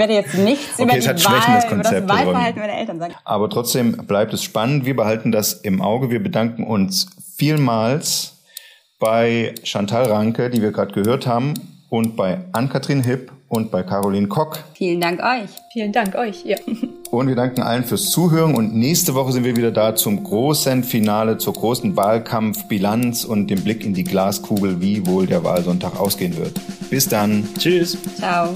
[0.00, 3.14] Ich werde jetzt nichts okay, über, die Wahl, über das Wahlverhalten meiner Eltern sagen.
[3.22, 4.86] Aber trotzdem bleibt es spannend.
[4.86, 6.10] Wir behalten das im Auge.
[6.10, 8.38] Wir bedanken uns vielmals
[8.98, 11.52] bei Chantal Ranke, die wir gerade gehört haben,
[11.90, 14.64] und bei Ann-Kathrin Hipp und bei Caroline Kock.
[14.72, 15.50] Vielen Dank euch.
[15.70, 16.46] Vielen Dank euch.
[16.46, 16.56] Ja.
[17.10, 20.82] Und wir danken allen fürs Zuhören und nächste Woche sind wir wieder da zum großen
[20.82, 26.38] Finale, zur großen Wahlkampfbilanz und dem Blick in die Glaskugel, wie wohl der Wahlsonntag ausgehen
[26.38, 26.58] wird.
[26.88, 27.46] Bis dann.
[27.58, 27.98] Tschüss.
[28.16, 28.54] Ciao.